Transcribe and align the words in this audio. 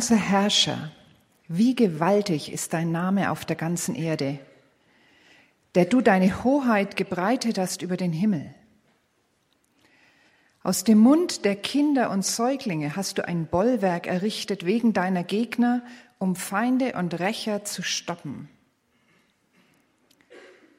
Unser 0.00 0.16
Herrscher, 0.16 0.90
wie 1.46 1.76
gewaltig 1.76 2.50
ist 2.50 2.72
dein 2.72 2.90
Name 2.90 3.30
auf 3.30 3.44
der 3.44 3.54
ganzen 3.54 3.94
Erde, 3.94 4.38
der 5.74 5.84
du 5.84 6.00
deine 6.00 6.42
Hoheit 6.42 6.96
gebreitet 6.96 7.58
hast 7.58 7.82
über 7.82 7.98
den 7.98 8.10
Himmel. 8.10 8.54
Aus 10.62 10.84
dem 10.84 11.00
Mund 11.00 11.44
der 11.44 11.54
Kinder 11.54 12.08
und 12.08 12.24
Säuglinge 12.24 12.96
hast 12.96 13.18
du 13.18 13.28
ein 13.28 13.44
Bollwerk 13.44 14.06
errichtet 14.06 14.64
wegen 14.64 14.94
deiner 14.94 15.22
Gegner, 15.22 15.82
um 16.18 16.34
Feinde 16.34 16.94
und 16.94 17.20
Rächer 17.20 17.66
zu 17.66 17.82
stoppen. 17.82 18.48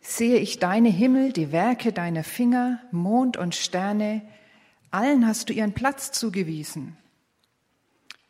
Sehe 0.01 0.39
ich 0.39 0.57
deine 0.57 0.89
Himmel, 0.89 1.31
die 1.31 1.51
Werke 1.51 1.93
deiner 1.93 2.23
Finger, 2.23 2.79
Mond 2.89 3.37
und 3.37 3.53
Sterne, 3.53 4.23
allen 4.89 5.27
hast 5.27 5.49
du 5.49 5.53
ihren 5.53 5.73
Platz 5.73 6.11
zugewiesen. 6.11 6.97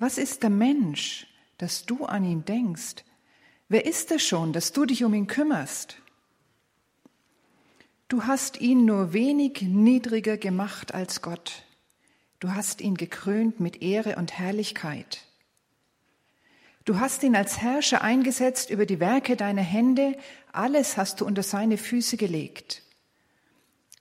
Was 0.01 0.17
ist 0.17 0.41
der 0.41 0.49
Mensch, 0.49 1.27
dass 1.59 1.85
du 1.85 2.05
an 2.05 2.25
ihn 2.25 2.43
denkst? 2.43 3.05
Wer 3.69 3.85
ist 3.85 4.09
er 4.09 4.17
schon, 4.17 4.51
dass 4.51 4.71
du 4.71 4.85
dich 4.85 5.03
um 5.03 5.13
ihn 5.13 5.27
kümmerst? 5.27 5.97
Du 8.07 8.23
hast 8.23 8.59
ihn 8.59 8.85
nur 8.85 9.13
wenig 9.13 9.61
niedriger 9.61 10.37
gemacht 10.37 10.95
als 10.95 11.21
Gott. 11.21 11.65
Du 12.39 12.55
hast 12.55 12.81
ihn 12.81 12.95
gekrönt 12.95 13.59
mit 13.59 13.83
Ehre 13.83 14.15
und 14.15 14.39
Herrlichkeit. 14.39 15.23
Du 16.83 16.99
hast 16.99 17.21
ihn 17.21 17.35
als 17.35 17.59
Herrscher 17.59 18.01
eingesetzt 18.01 18.71
über 18.71 18.87
die 18.87 18.99
Werke 18.99 19.35
deiner 19.35 19.61
Hände, 19.61 20.17
alles 20.51 20.97
hast 20.97 21.21
du 21.21 21.27
unter 21.27 21.43
seine 21.43 21.77
Füße 21.77 22.17
gelegt. 22.17 22.81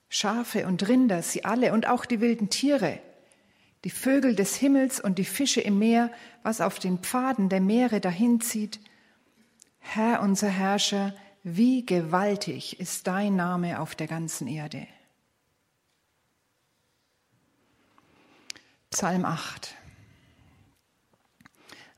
Schafe 0.09 0.65
und 0.65 0.87
Rinder, 0.87 1.21
sie 1.21 1.45
alle 1.45 1.73
und 1.73 1.87
auch 1.87 2.05
die 2.05 2.21
wilden 2.21 2.49
Tiere, 2.49 2.99
die 3.83 3.89
Vögel 3.89 4.35
des 4.35 4.55
Himmels 4.55 4.99
und 4.99 5.17
die 5.17 5.25
Fische 5.25 5.61
im 5.61 5.79
Meer, 5.79 6.11
was 6.43 6.61
auf 6.61 6.79
den 6.79 6.99
Pfaden 6.99 7.49
der 7.49 7.61
Meere 7.61 7.99
dahinzieht. 7.99 8.79
Herr 9.79 10.21
unser 10.21 10.49
Herrscher, 10.49 11.15
wie 11.43 11.85
gewaltig 11.85 12.79
ist 12.79 13.07
dein 13.07 13.35
Name 13.35 13.79
auf 13.79 13.95
der 13.95 14.07
ganzen 14.07 14.47
Erde. 14.47 14.87
Psalm 18.91 19.25
8. 19.25 19.73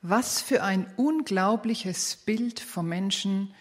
Was 0.01 0.41
für 0.41 0.63
ein 0.63 0.85
unglaubliches 0.95 2.17
Bild 2.17 2.59
vom 2.59 2.87
Menschen 2.87 3.53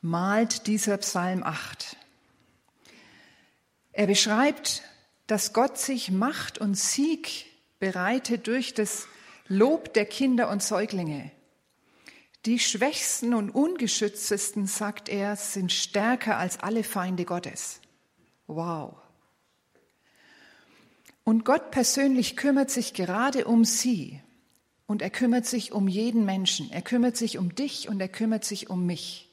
malt 0.00 0.66
dieser 0.66 0.96
Psalm 0.98 1.42
8. 1.42 1.96
Er 3.92 4.06
beschreibt, 4.06 4.82
dass 5.26 5.52
Gott 5.52 5.78
sich 5.78 6.10
Macht 6.10 6.58
und 6.58 6.76
Sieg 6.76 7.49
bereitet 7.80 8.46
durch 8.46 8.74
das 8.74 9.08
Lob 9.48 9.92
der 9.94 10.06
Kinder 10.06 10.48
und 10.48 10.62
Säuglinge. 10.62 11.32
Die 12.46 12.58
schwächsten 12.58 13.34
und 13.34 13.50
ungeschütztesten, 13.50 14.66
sagt 14.66 15.08
er, 15.08 15.36
sind 15.36 15.72
stärker 15.72 16.38
als 16.38 16.60
alle 16.60 16.84
Feinde 16.84 17.24
Gottes. 17.24 17.80
Wow. 18.46 18.96
Und 21.24 21.44
Gott 21.44 21.70
persönlich 21.70 22.36
kümmert 22.36 22.70
sich 22.70 22.94
gerade 22.94 23.44
um 23.44 23.64
sie. 23.64 24.20
Und 24.86 25.02
er 25.02 25.10
kümmert 25.10 25.46
sich 25.46 25.72
um 25.72 25.86
jeden 25.86 26.24
Menschen. 26.24 26.70
Er 26.72 26.82
kümmert 26.82 27.16
sich 27.16 27.38
um 27.38 27.54
dich 27.54 27.88
und 27.88 28.00
er 28.00 28.08
kümmert 28.08 28.44
sich 28.44 28.70
um 28.70 28.86
mich. 28.86 29.28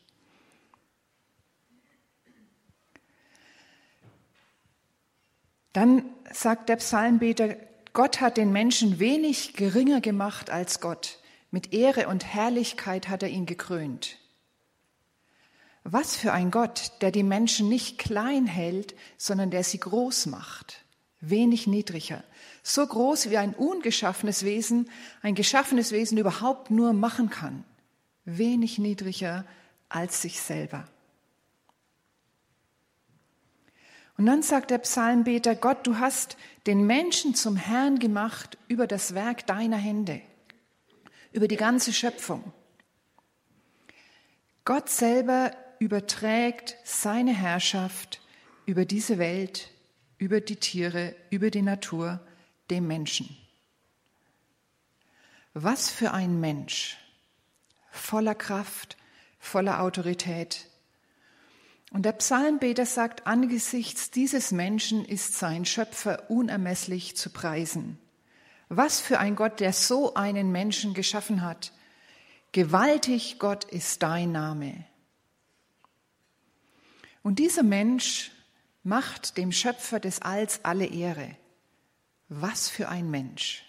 Dann 5.74 6.06
sagt 6.31 6.69
der 6.69 6.75
Psalmbeter, 6.78 7.56
Gott 7.97 8.22
hat 8.22 8.38
den 8.38 8.52
Menschen 8.52 9.00
wenig 9.00 9.53
geringer 9.53 10.02
gemacht 10.02 10.52
als 10.52 10.81
Gott. 10.81 11.18
Mit 11.50 11.74
Ehre 11.74 12.09
und 12.09 12.24
Herrlichkeit 12.24 13.09
hat 13.09 13.24
er 13.24 13.30
ihn 13.30 13.47
gekrönt. 13.47 14.19
Was 15.84 16.16
für 16.16 16.31
ein 16.31 16.52
Gott, 16.52 16.91
der 17.02 17.09
die 17.09 17.24
Menschen 17.24 17.69
nicht 17.69 17.97
klein 17.97 18.46
hält, 18.46 18.94
sondern 19.18 19.50
der 19.50 19.63
sie 19.63 19.80
groß 19.80 20.28
macht. 20.28 20.86
Wenig 21.22 21.66
niedriger. 21.66 22.24
So 22.62 22.86
groß 22.86 23.31
wie 23.31 23.38
ein 23.38 23.56
ungeschaffenes 23.56 24.46
Wesen, 24.46 24.91
ein 25.24 25.34
geschaffenes 25.34 25.91
Wesen 25.91 26.19
überhaupt 26.19 26.69
nur 26.69 26.94
machen 26.94 27.31
kann. 27.31 27.63
Wenig 28.25 28.78
niedriger 28.78 29.44
als 29.90 30.22
sich 30.22 30.40
selber. 30.40 30.88
Und 34.17 34.25
dann 34.25 34.41
sagt 34.41 34.72
der 34.72 34.79
Psalmbeter, 34.79 35.55
Gott, 35.55 35.85
du 35.85 36.00
hast 36.00 36.38
den 36.66 36.85
Menschen 36.88 37.35
zum 37.35 37.55
Herrn 37.55 38.00
gemacht 38.00 38.57
über 38.67 38.88
das 38.88 39.13
Werk 39.13 39.45
deiner 39.45 39.78
Hände, 39.78 40.22
über 41.31 41.47
die 41.47 41.55
ganze 41.55 41.94
Schöpfung. 41.94 42.51
Gott 44.66 44.89
selber 44.89 45.51
überträgt 45.79 46.75
seine 46.83 47.33
Herrschaft 47.33 48.22
über 48.66 48.85
diese 48.85 49.19
Welt, 49.19 49.69
über 50.17 50.41
die 50.41 50.57
Tiere, 50.57 51.16
über 51.29 51.51
die 51.51 51.61
Natur, 51.61 52.19
dem 52.69 52.88
Menschen. 52.88 53.38
Was 55.53 55.89
für 55.89 56.11
ein 56.11 56.39
Mensch, 56.39 56.97
voller 57.91 58.35
Kraft, 58.35 58.97
voller 59.39 59.81
Autorität, 59.81 60.67
und 61.92 62.03
der 62.03 62.12
Psalmbeter 62.12 62.86
sagt, 62.86 63.28
angesichts 63.28 64.12
dieses 64.12 64.52
Menschen 64.52 65.06
ist 65.06 65.36
sein 65.36 65.66
Schöpfer 65.66 66.30
unermesslich 66.30 67.16
zu 67.16 67.30
preisen. 67.30 67.98
Was 68.70 69.00
für 69.00 69.20
ein 69.20 69.36
Gott, 69.36 69.59
der 69.62 69.72
so 69.72 70.14
einen 70.14 70.52
Menschen 70.52 70.94
geschaffen 70.94 71.42
hat. 71.42 71.72
Gewaltig 72.52 73.40
Gott 73.40 73.64
ist 73.64 74.03
dein 74.03 74.31
Name. 74.34 74.86
Und 77.24 77.40
dieser 77.40 77.64
Mensch 77.64 78.31
macht 78.84 79.38
dem 79.38 79.52
Schöpfer 79.52 80.00
des 80.00 80.22
Alls 80.22 80.64
alle 80.64 80.86
Ehre. 80.86 81.36
Was 82.30 82.69
für 82.69 82.90
ein 82.90 83.09
Mensch. 83.09 83.66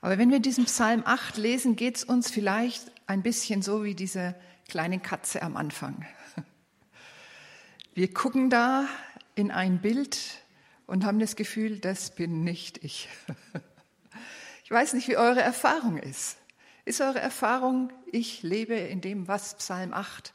Aber 0.00 0.16
wenn 0.18 0.30
wir 0.30 0.40
diesen 0.40 0.64
Psalm 0.64 1.02
8 1.04 1.36
lesen, 1.36 1.76
geht 1.76 1.96
es 1.96 2.04
uns 2.04 2.30
vielleicht 2.30 2.90
ein 3.06 3.22
bisschen 3.22 3.60
so 3.60 3.84
wie 3.84 3.94
diese 3.94 4.34
kleine 4.68 4.98
Katze 4.98 5.42
am 5.42 5.56
Anfang. 5.56 6.06
Wir 7.94 8.12
gucken 8.14 8.48
da 8.50 8.86
in 9.34 9.50
ein 9.50 9.80
Bild 9.80 10.18
und 10.86 11.04
haben 11.04 11.18
das 11.18 11.36
Gefühl, 11.36 11.78
das 11.78 12.14
bin 12.14 12.44
nicht 12.44 12.82
ich. 12.84 13.08
Ich 14.64 14.70
weiß 14.70 14.92
nicht, 14.92 15.08
wie 15.08 15.16
eure 15.16 15.40
Erfahrung 15.40 15.98
ist. 15.98 16.36
Ist 16.84 17.00
eure 17.00 17.18
Erfahrung, 17.18 17.92
ich 18.06 18.44
lebe 18.44 18.74
in 18.74 19.00
dem, 19.00 19.26
was 19.26 19.56
Psalm 19.56 19.92
8 19.92 20.32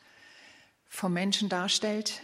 vom 0.89 1.13
Menschen 1.13 1.47
darstellt? 1.47 2.21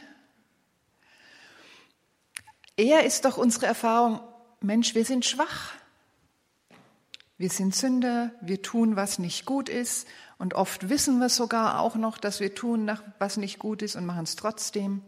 Eher 2.75 3.05
ist 3.05 3.25
doch 3.25 3.37
unsere 3.37 3.65
Erfahrung, 3.65 4.19
Mensch, 4.59 4.93
wir 4.93 5.05
sind 5.05 5.25
schwach. 5.25 5.73
Wir 7.41 7.49
sind 7.49 7.73
Sünder, 7.75 8.29
wir 8.39 8.61
tun, 8.61 8.95
was 8.95 9.17
nicht 9.17 9.47
gut 9.47 9.67
ist 9.67 10.07
und 10.37 10.53
oft 10.53 10.89
wissen 10.89 11.17
wir 11.17 11.27
sogar 11.27 11.79
auch 11.79 11.95
noch, 11.95 12.19
dass 12.19 12.39
wir 12.39 12.53
tun, 12.53 12.95
was 13.17 13.37
nicht 13.37 13.57
gut 13.57 13.81
ist 13.81 13.95
und 13.95 14.05
machen 14.05 14.25
es 14.25 14.35
trotzdem. 14.35 15.01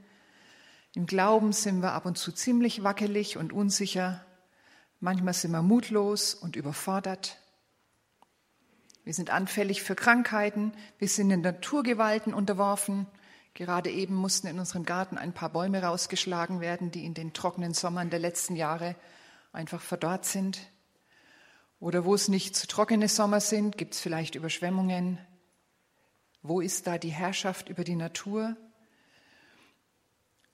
Im 0.96 1.06
Glauben 1.06 1.54
sind 1.54 1.84
wir 1.84 1.92
ab 1.92 2.08
und 2.08 2.18
zu 2.18 2.32
ziemlich 2.32 2.82
wackelig 2.82 3.38
und 3.38 3.54
unsicher. 3.54 4.26
Manchmal 5.00 5.36
sind 5.36 5.52
wir 5.52 5.62
mutlos 5.62 6.34
und 6.34 6.56
überfordert. 6.56 7.38
Wir 9.04 9.14
sind 9.14 9.30
anfällig 9.30 9.84
für 9.84 9.94
Krankheiten. 9.94 10.74
Wir 10.98 11.10
sind 11.10 11.30
in 11.30 11.42
Naturgewalten 11.42 12.34
unterworfen. 12.34 13.06
Gerade 13.54 13.92
eben 13.92 14.16
mussten 14.16 14.48
in 14.48 14.58
unserem 14.58 14.86
Garten 14.86 15.20
ein 15.20 15.34
paar 15.34 15.50
Bäume 15.50 15.84
rausgeschlagen 15.84 16.62
werden, 16.62 16.90
die 16.90 17.06
in 17.06 17.14
den 17.14 17.34
trockenen 17.34 17.76
Sommern 17.76 18.10
der 18.10 18.18
letzten 18.18 18.56
Jahre 18.56 18.96
einfach 19.52 19.82
verdorrt 19.82 20.26
sind. 20.26 20.73
Oder 21.84 22.06
wo 22.06 22.16
es 22.16 22.30
nicht 22.30 22.56
zu 22.56 22.66
trockene 22.66 23.10
Sommer 23.10 23.42
sind, 23.42 23.78
gibt 23.78 23.94
es 23.94 24.00
vielleicht 24.00 24.36
Überschwemmungen. 24.36 25.18
Wo 26.42 26.62
ist 26.62 26.88
da 26.88 26.98
die 26.98 27.10
Herrschaft 27.10 27.68
über 27.68 27.84
die 27.84 27.98
Natur? 27.98 28.56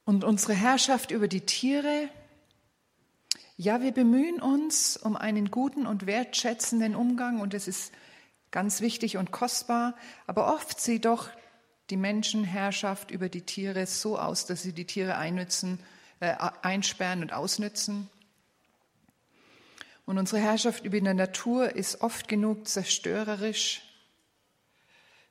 Und 0.06 0.24
unsere 0.24 0.54
Herrschaft 0.54 1.12
über 1.12 1.28
die 1.28 1.42
Tiere? 1.42 2.10
Ja, 3.58 3.80
wir 3.84 3.92
bemühen 3.92 4.42
uns 4.42 4.98
um 4.98 5.16
einen 5.16 5.52
guten 5.52 5.86
und 5.86 6.08
wertschätzenden 6.08 6.96
Umgang 6.96 7.42
und 7.42 7.54
es 7.54 7.68
ist 7.68 7.94
ganz 8.50 8.82
wichtig 8.82 9.18
und 9.18 9.30
kostbar, 9.30 9.96
aber 10.26 10.52
oft 10.52 10.82
sieht 10.82 11.06
doch 11.06 11.30
die 11.92 11.98
Menschenherrschaft 11.98 13.12
über 13.12 13.30
die 13.30 13.44
Tiere 13.44 13.86
so 13.86 14.18
aus, 14.18 14.48
dass 14.48 14.64
sie 14.64 14.74
die 14.74 14.86
Tiere 14.86 15.16
einnützen, 15.16 15.78
äh, 16.22 16.36
einsperren 16.64 17.22
und 17.22 17.34
ausnützen. 17.34 18.10
Und 20.10 20.18
unsere 20.18 20.42
Herrschaft 20.42 20.86
über 20.86 21.00
die 21.00 21.14
Natur 21.14 21.76
ist 21.76 22.02
oft 22.02 22.28
genug 22.28 22.68
zerstörerisch 22.68 23.84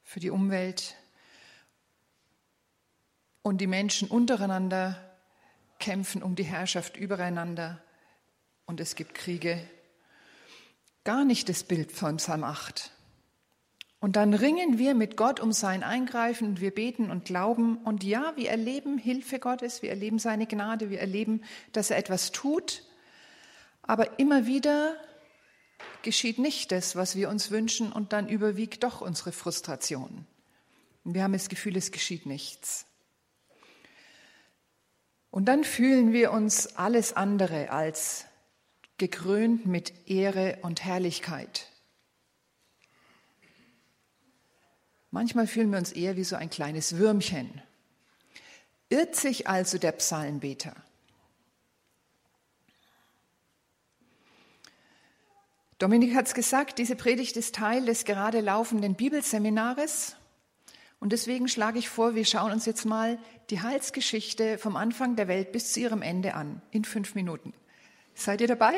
für 0.05 0.21
die 0.21 0.31
Umwelt. 0.31 0.95
Und 3.43 3.61
die 3.61 3.67
Menschen 3.67 4.07
untereinander 4.07 4.97
kämpfen 5.81 6.23
um 6.23 6.37
die 6.37 6.45
Herrschaft 6.45 6.97
übereinander 6.97 7.83
und 8.67 8.79
es 8.79 8.95
gibt 8.95 9.17
Kriege. 9.17 9.69
Gar 11.03 11.25
nicht 11.25 11.49
das 11.49 11.65
Bild 11.65 11.91
von 11.91 12.19
Psalm 12.19 12.45
8. 12.45 12.93
Und 13.99 14.15
dann 14.15 14.33
ringen 14.33 14.79
wir 14.79 14.95
mit 14.95 15.17
Gott 15.17 15.41
um 15.41 15.51
sein 15.51 15.83
Eingreifen 15.83 16.47
und 16.47 16.61
wir 16.61 16.73
beten 16.73 17.11
und 17.11 17.25
glauben. 17.25 17.79
Und 17.79 18.05
ja, 18.05 18.33
wir 18.37 18.49
erleben 18.51 18.97
Hilfe 18.97 19.41
Gottes, 19.41 19.83
wir 19.83 19.91
erleben 19.91 20.21
seine 20.21 20.47
Gnade, 20.47 20.89
wir 20.89 21.01
erleben, 21.01 21.43
dass 21.73 21.91
er 21.91 21.99
etwas 21.99 22.31
tut. 22.31 22.85
Aber 23.89 24.19
immer 24.19 24.47
wieder 24.47 24.95
geschieht 26.03 26.39
nicht 26.39 26.73
das, 26.73 26.95
was 26.95 27.17
wir 27.17 27.31
uns 27.31 27.51
wünschen 27.51 27.91
und 27.91 28.13
dann 28.13 28.29
überwiegt 28.29 28.85
doch 28.85 29.01
unsere 29.01 29.33
Frustration. 29.33 30.27
Wir 31.05 31.23
haben 31.23 31.33
das 31.33 31.49
Gefühl, 31.49 31.75
es 31.75 31.91
geschieht 31.91 32.27
nichts. 32.27 32.85
Und 35.31 35.47
dann 35.47 35.65
fühlen 35.65 36.13
wir 36.13 36.33
uns 36.33 36.77
alles 36.77 37.15
andere 37.15 37.71
als 37.71 38.27
gekrönt 38.99 39.65
mit 39.65 40.07
Ehre 40.07 40.59
und 40.61 40.85
Herrlichkeit. 40.85 41.69
Manchmal 45.11 45.47
fühlen 45.47 45.71
wir 45.71 45.79
uns 45.79 45.93
eher 45.93 46.17
wie 46.17 46.25
so 46.25 46.37
ein 46.37 46.51
kleines 46.51 46.99
Würmchen. 46.99 47.63
Irrt 48.91 49.17
sich 49.17 49.49
also 49.49 49.79
der 49.79 49.93
Psalmbeter? 49.93 50.77
Dominik 55.79 56.15
hat 56.17 56.27
es 56.27 56.35
gesagt, 56.35 56.79
diese 56.79 56.97
Predigt 56.97 57.37
ist 57.37 57.55
Teil 57.55 57.85
des 57.85 58.05
gerade 58.05 58.41
laufenden 58.41 58.97
Bibelseminares. 58.97 60.17
Und 60.99 61.13
deswegen 61.13 61.47
schlage 61.47 61.79
ich 61.79 61.89
vor, 61.89 62.17
wir 62.17 62.25
schauen 62.25 62.51
uns 62.51 62.67
jetzt 62.67 62.85
mal 62.85 63.21
die 63.51 63.61
Heilsgeschichte 63.63 64.59
vom 64.59 64.75
Anfang 64.75 65.15
der 65.15 65.29
Welt 65.29 65.53
bis 65.53 65.73
zu 65.73 65.79
ihrem 65.79 66.03
Ende 66.03 66.35
an, 66.35 66.61
in 66.73 66.85
fünf 66.85 67.15
Minuten. 67.15 67.55
Seid 68.15 68.41
ihr 68.41 68.49
dabei? 68.49 68.75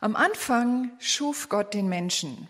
Am 0.00 0.16
Anfang 0.16 0.92
schuf 0.98 1.50
Gott 1.50 1.74
den 1.74 1.90
Menschen. 1.90 2.48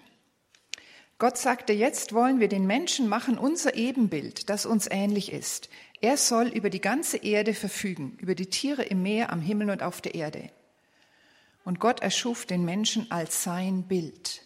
Gott 1.18 1.36
sagte, 1.36 1.72
jetzt 1.72 2.12
wollen 2.12 2.38
wir 2.38 2.46
den 2.46 2.68
Menschen 2.68 3.08
machen, 3.08 3.38
unser 3.38 3.74
Ebenbild, 3.74 4.48
das 4.48 4.66
uns 4.66 4.86
ähnlich 4.88 5.32
ist. 5.32 5.68
Er 6.00 6.16
soll 6.16 6.48
über 6.48 6.70
die 6.70 6.80
ganze 6.80 7.16
Erde 7.18 7.54
verfügen, 7.54 8.16
über 8.20 8.34
die 8.34 8.46
Tiere 8.46 8.84
im 8.84 9.02
Meer, 9.02 9.32
am 9.32 9.40
Himmel 9.40 9.70
und 9.70 9.82
auf 9.82 10.00
der 10.00 10.14
Erde. 10.14 10.50
Und 11.64 11.80
Gott 11.80 12.00
erschuf 12.00 12.46
den 12.46 12.64
Menschen 12.64 13.10
als 13.10 13.42
sein 13.42 13.82
Bild. 13.82 14.42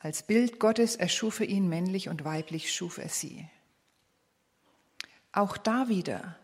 Als 0.00 0.22
Bild 0.22 0.60
Gottes 0.60 0.96
erschuf 0.96 1.40
er 1.40 1.48
ihn 1.48 1.68
männlich 1.68 2.08
und 2.08 2.24
weiblich, 2.24 2.72
schuf 2.72 2.98
er 2.98 3.08
sie. 3.08 3.48
Auch 5.32 5.56
da 5.56 5.88
wieder, 5.88 6.38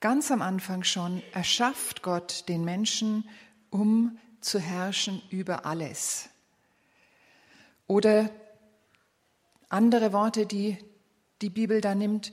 ganz 0.00 0.30
am 0.30 0.40
Anfang 0.40 0.84
schon, 0.84 1.22
erschafft 1.32 2.02
Gott 2.02 2.48
den 2.48 2.64
Menschen, 2.64 3.28
um 3.70 4.18
zu 4.40 4.58
herrschen 4.58 5.20
über 5.30 5.66
alles. 5.66 6.28
Oder 7.86 8.30
andere 9.68 10.12
Worte, 10.12 10.46
die 10.46 10.78
die 11.42 11.50
Bibel 11.50 11.80
da 11.80 11.94
nimmt, 11.94 12.32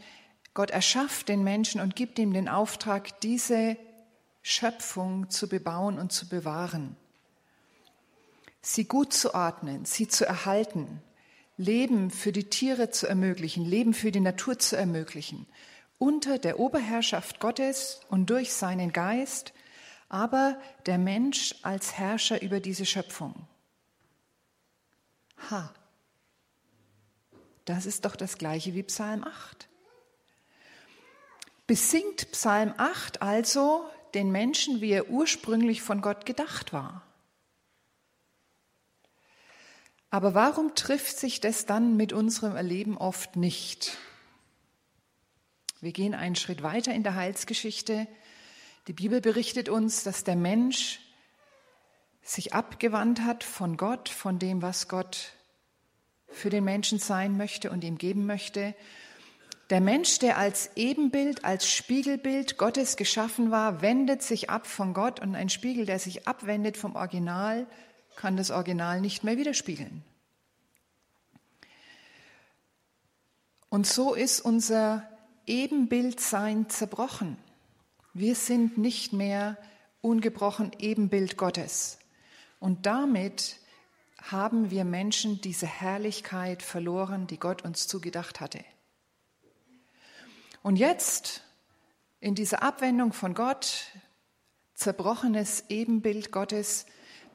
Gott 0.56 0.72
erschafft 0.72 1.28
den 1.28 1.44
Menschen 1.44 1.82
und 1.82 1.96
gibt 1.96 2.18
ihm 2.18 2.34
den 2.34 2.48
Auftrag, 2.48 3.20
diese 3.20 3.78
Schöpfung 4.42 5.30
zu 5.30 5.50
bebauen 5.50 6.00
und 6.00 6.14
zu 6.14 6.30
bewahren, 6.30 6.96
sie 8.62 8.86
gut 8.86 9.14
zu 9.14 9.36
ordnen, 9.36 9.84
sie 9.86 10.08
zu 10.08 10.26
erhalten, 10.26 11.04
Leben 11.58 12.10
für 12.10 12.32
die 12.32 12.50
Tiere 12.50 12.90
zu 12.90 13.06
ermöglichen, 13.06 13.66
Leben 13.66 13.94
für 13.94 14.12
die 14.12 14.22
Natur 14.22 14.58
zu 14.58 14.78
ermöglichen, 14.78 15.46
unter 15.98 16.40
der 16.40 16.58
Oberherrschaft 16.58 17.42
Gottes 17.42 18.00
und 18.10 18.30
durch 18.30 18.54
seinen 18.54 18.94
Geist, 18.94 19.54
aber 20.08 20.58
der 20.86 20.98
Mensch 20.98 21.56
als 21.64 21.98
Herrscher 21.98 22.42
über 22.42 22.62
diese 22.62 22.86
Schöpfung. 22.86 23.36
Ha, 25.50 25.74
das 27.66 27.86
ist 27.86 28.06
doch 28.06 28.16
das 28.16 28.38
gleiche 28.38 28.74
wie 28.74 28.84
Psalm 28.84 29.26
8. 29.26 29.68
Besingt 31.68 32.32
Psalm 32.32 32.76
8 32.78 33.24
also 33.24 33.90
den 34.14 34.32
Menschen, 34.32 34.82
wie 34.82 34.92
er 34.92 35.10
ursprünglich 35.10 35.82
von 35.82 36.02
Gott 36.02 36.26
gedacht 36.26 36.74
war. 36.74 37.02
Aber 40.12 40.36
warum 40.36 40.76
trifft 40.76 41.18
sich 41.18 41.42
das 41.42 41.66
dann 41.66 41.98
mit 41.98 42.14
unserem 42.14 42.56
Erleben 42.56 42.98
oft 42.98 43.36
nicht? 43.36 43.98
Wir 45.82 45.92
gehen 45.92 46.14
einen 46.14 46.36
Schritt 46.36 46.62
weiter 46.62 46.94
in 46.94 47.04
der 47.04 47.16
Heilsgeschichte. 47.16 48.08
Die 48.88 48.94
Bibel 48.94 49.20
berichtet 49.20 49.68
uns, 49.68 50.04
dass 50.04 50.24
der 50.24 50.36
Mensch 50.36 51.00
sich 52.22 52.54
abgewandt 52.54 53.22
hat 53.22 53.44
von 53.44 53.76
Gott, 53.76 54.08
von 54.08 54.38
dem, 54.38 54.62
was 54.62 54.88
Gott 54.88 55.34
für 56.28 56.52
den 56.52 56.64
Menschen 56.64 57.00
sein 57.00 57.38
möchte 57.38 57.72
und 57.72 57.84
ihm 57.84 57.98
geben 57.98 58.26
möchte 58.26 58.76
der 59.70 59.82
Mensch, 59.82 60.20
der 60.20 60.38
als 60.38 60.70
Ebenbild, 60.76 61.44
als 61.44 61.68
Spiegelbild 61.70 62.58
Gottes 62.58 62.98
geschaffen 62.98 63.50
war, 63.50 63.82
wendet 63.82 64.22
sich 64.22 64.50
ab 64.50 64.68
von 64.68 64.94
Gott 64.94 65.20
und 65.20 65.36
ein 65.36 65.50
Spiegel, 65.50 65.86
der 65.86 65.98
sich 65.98 66.28
abwendet 66.28 66.78
vom 66.78 66.96
Original, 66.96 67.66
kann 68.16 68.38
das 68.38 68.52
Original 68.52 69.02
nicht 69.02 69.24
mehr 69.24 69.38
widerspiegeln. 69.38 70.04
Und 73.70 73.88
so 73.88 74.14
ist 74.14 74.40
unser 74.40 75.10
Ebenbildsein 75.48 76.70
zerbrochen. 76.70 77.38
Wir 78.14 78.36
sind 78.36 78.78
nicht 78.78 79.12
mehr 79.14 79.58
ungebrochen 80.02 80.72
Ebenbild 80.80 81.38
Gottes. 81.38 81.98
Und 82.60 82.86
damit 82.86 83.58
haben 84.22 84.72
wir 84.72 84.86
Menschen 84.86 85.42
diese 85.42 85.68
Herrlichkeit 85.68 86.62
verloren, 86.62 87.28
die 87.28 87.38
Gott 87.38 87.64
uns 87.64 87.88
zugedacht 87.88 88.40
hatte. 88.40 88.64
Und 90.66 90.78
jetzt, 90.78 91.44
in 92.20 92.34
dieser 92.34 92.64
Abwendung 92.64 93.14
von 93.14 93.36
Gott, 93.36 93.92
zerbrochenes 94.74 95.66
Ebenbild 95.70 96.32
Gottes, 96.32 96.88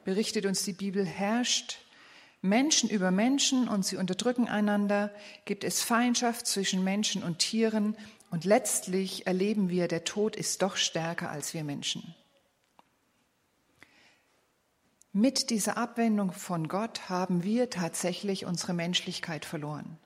berichtet 0.03 0.45
uns 0.45 0.63
die 0.63 0.73
Bibel, 0.73 1.05
herrscht 1.05 1.79
Menschen 2.41 2.89
über 2.89 3.09
Menschen 3.09 3.69
und 3.69 3.85
sie 3.85 3.95
unterdrücken 3.95 4.49
einander, 4.49 5.13
gibt 5.45 5.63
es 5.63 5.81
Feindschaft 5.81 6.45
zwischen 6.45 6.83
Menschen 6.83 7.23
und 7.23 7.39
Tieren 7.39 7.95
und 8.31 8.43
letztlich 8.43 9.27
erleben 9.27 9.69
wir, 9.69 9.87
der 9.87 10.03
Tod 10.03 10.35
ist 10.35 10.61
doch 10.61 10.75
stärker 10.75 11.29
als 11.29 11.53
wir 11.53 11.63
Menschen. 11.63 12.13
Mit 15.13 15.51
dieser 15.51 15.77
Abwendung 15.77 16.33
von 16.33 16.67
Gott 16.67 17.07
haben 17.07 17.43
wir 17.45 17.69
tatsächlich 17.69 18.45
unsere 18.45 18.73
Menschlichkeit 18.73 19.45
verloren. 19.45 20.00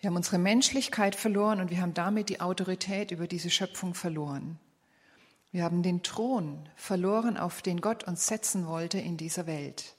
Wir 0.00 0.08
haben 0.08 0.16
unsere 0.16 0.38
Menschlichkeit 0.38 1.14
verloren 1.14 1.60
und 1.60 1.70
wir 1.70 1.82
haben 1.82 1.92
damit 1.92 2.30
die 2.30 2.40
Autorität 2.40 3.10
über 3.10 3.26
diese 3.26 3.50
Schöpfung 3.50 3.94
verloren. 3.94 4.58
Wir 5.52 5.62
haben 5.62 5.82
den 5.82 6.02
Thron 6.02 6.68
verloren, 6.74 7.36
auf 7.36 7.60
den 7.60 7.82
Gott 7.82 8.04
uns 8.04 8.26
setzen 8.26 8.66
wollte 8.66 8.98
in 8.98 9.18
dieser 9.18 9.46
Welt. 9.46 9.96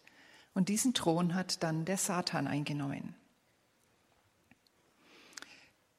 Und 0.55 0.70
diesen 0.70 0.96
Thron 0.96 1.36
hat 1.36 1.62
dann 1.62 1.86
der 1.86 1.98
Satan 1.98 2.48
eingenommen. 2.48 3.15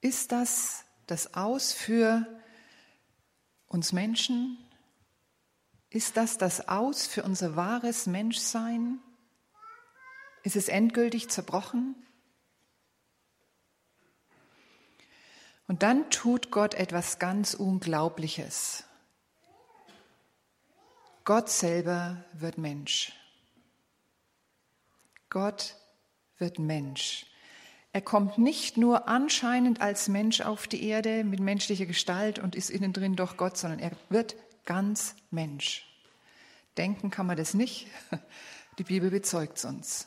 Ist 0.01 0.33
das 0.33 0.85
das 1.07 1.35
Aus 1.35 1.73
für 1.73 2.27
uns 3.69 3.93
Menschen? 3.93 4.59
Ist 5.91 6.17
das 6.17 6.39
das 6.39 6.69
Aus 6.69 7.07
für 7.07 7.23
unser 7.23 7.55
wahres 7.55 8.07
Menschsein? 8.07 8.99
Ist 10.43 10.57
es 10.57 10.69
endgültig 10.69 11.29
zerbrochen? 11.29 11.95
Und 15.73 15.83
dann 15.83 16.11
tut 16.11 16.51
Gott 16.51 16.75
etwas 16.75 17.19
ganz 17.19 17.55
Unglaubliches. 17.55 18.85
Gott 21.25 21.49
selber 21.49 22.23
wird 22.35 22.59
Mensch. 22.59 23.15
Gott 25.31 25.77
wird 26.37 26.59
Mensch. 26.59 27.25
Er 27.91 28.03
kommt 28.03 28.37
nicht 28.37 28.77
nur 28.77 29.09
anscheinend 29.09 29.81
als 29.81 30.09
Mensch 30.09 30.43
auf 30.43 30.69
die 30.69 30.85
Erde 30.87 31.25
mit 31.25 31.41
menschlicher 31.41 31.87
Gestalt 31.87 32.39
und 32.39 32.55
ist 32.55 32.69
innen 32.69 32.93
drin 32.93 33.17
doch 33.17 33.39
Gott, 33.39 33.57
sondern 33.57 33.81
er 33.81 33.93
wird 34.11 34.37
ganz 34.67 35.15
Mensch. 35.31 35.87
Denken 36.77 37.09
kann 37.09 37.25
man 37.25 37.39
das 37.39 37.55
nicht. 37.55 37.87
Die 38.79 38.85
Bibel 38.85 39.11
bezeugt 39.11 39.57
es 39.57 39.65
uns. 39.65 40.05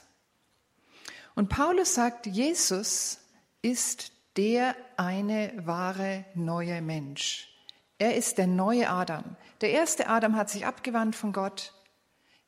Und 1.34 1.50
Paulus 1.50 1.96
sagt, 1.96 2.28
Jesus 2.28 3.18
ist 3.64 4.12
der 4.38 4.76
eine 4.98 5.54
wahre 5.66 6.26
neue 6.34 6.82
Mensch. 6.82 7.50
Er 7.98 8.16
ist 8.16 8.38
der 8.38 8.48
neue 8.48 8.90
Adam. 8.90 9.38
Der 9.62 9.72
erste 9.72 10.08
Adam 10.08 10.36
hat 10.36 10.50
sich 10.50 10.66
abgewandt 10.66 11.16
von 11.16 11.32
Gott. 11.32 11.74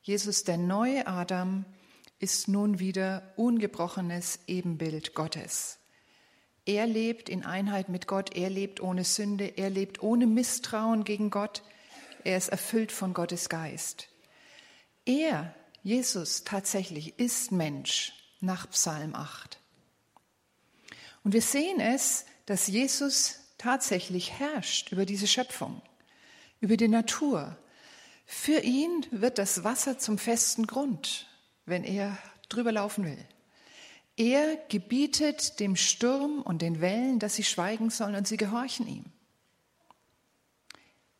Jesus, 0.01 0.43
der 0.43 0.57
neue 0.57 1.07
Adam, 1.07 1.65
ist 2.19 2.47
nun 2.47 2.79
wieder 2.79 3.33
ungebrochenes 3.35 4.39
Ebenbild 4.47 5.13
Gottes. 5.13 5.79
Er 6.65 6.85
lebt 6.85 7.29
in 7.29 7.45
Einheit 7.45 7.87
mit 7.87 8.07
Gott, 8.07 8.35
er 8.35 8.49
lebt 8.49 8.81
ohne 8.81 9.05
Sünde, 9.05 9.45
er 9.57 9.69
lebt 9.69 10.03
ohne 10.03 10.27
Misstrauen 10.27 11.05
gegen 11.05 11.29
Gott, 11.29 11.63
er 12.25 12.37
ist 12.37 12.49
erfüllt 12.49 12.91
von 12.91 13.13
Gottes 13.13 13.47
Geist. 13.47 14.09
Er, 15.05 15.55
Jesus 15.83 16.43
tatsächlich, 16.43 17.17
ist 17.19 17.53
Mensch 17.53 18.11
nach 18.41 18.69
Psalm 18.71 19.15
8. 19.15 19.59
Und 21.27 21.33
wir 21.33 21.41
sehen 21.41 21.81
es, 21.81 22.23
dass 22.45 22.67
Jesus 22.67 23.39
tatsächlich 23.57 24.39
herrscht 24.39 24.93
über 24.93 25.05
diese 25.05 25.27
Schöpfung, 25.27 25.81
über 26.61 26.77
die 26.77 26.87
Natur. 26.87 27.57
Für 28.25 28.61
ihn 28.61 29.05
wird 29.11 29.37
das 29.37 29.65
Wasser 29.65 29.99
zum 29.99 30.17
festen 30.17 30.67
Grund, 30.67 31.27
wenn 31.65 31.83
er 31.83 32.17
drüber 32.47 32.71
laufen 32.71 33.03
will. 33.03 33.17
Er 34.15 34.55
gebietet 34.69 35.59
dem 35.59 35.75
Sturm 35.75 36.43
und 36.43 36.61
den 36.61 36.79
Wellen, 36.79 37.19
dass 37.19 37.35
sie 37.35 37.43
schweigen 37.43 37.89
sollen 37.89 38.15
und 38.15 38.25
sie 38.25 38.37
gehorchen 38.37 38.87
ihm. 38.87 39.03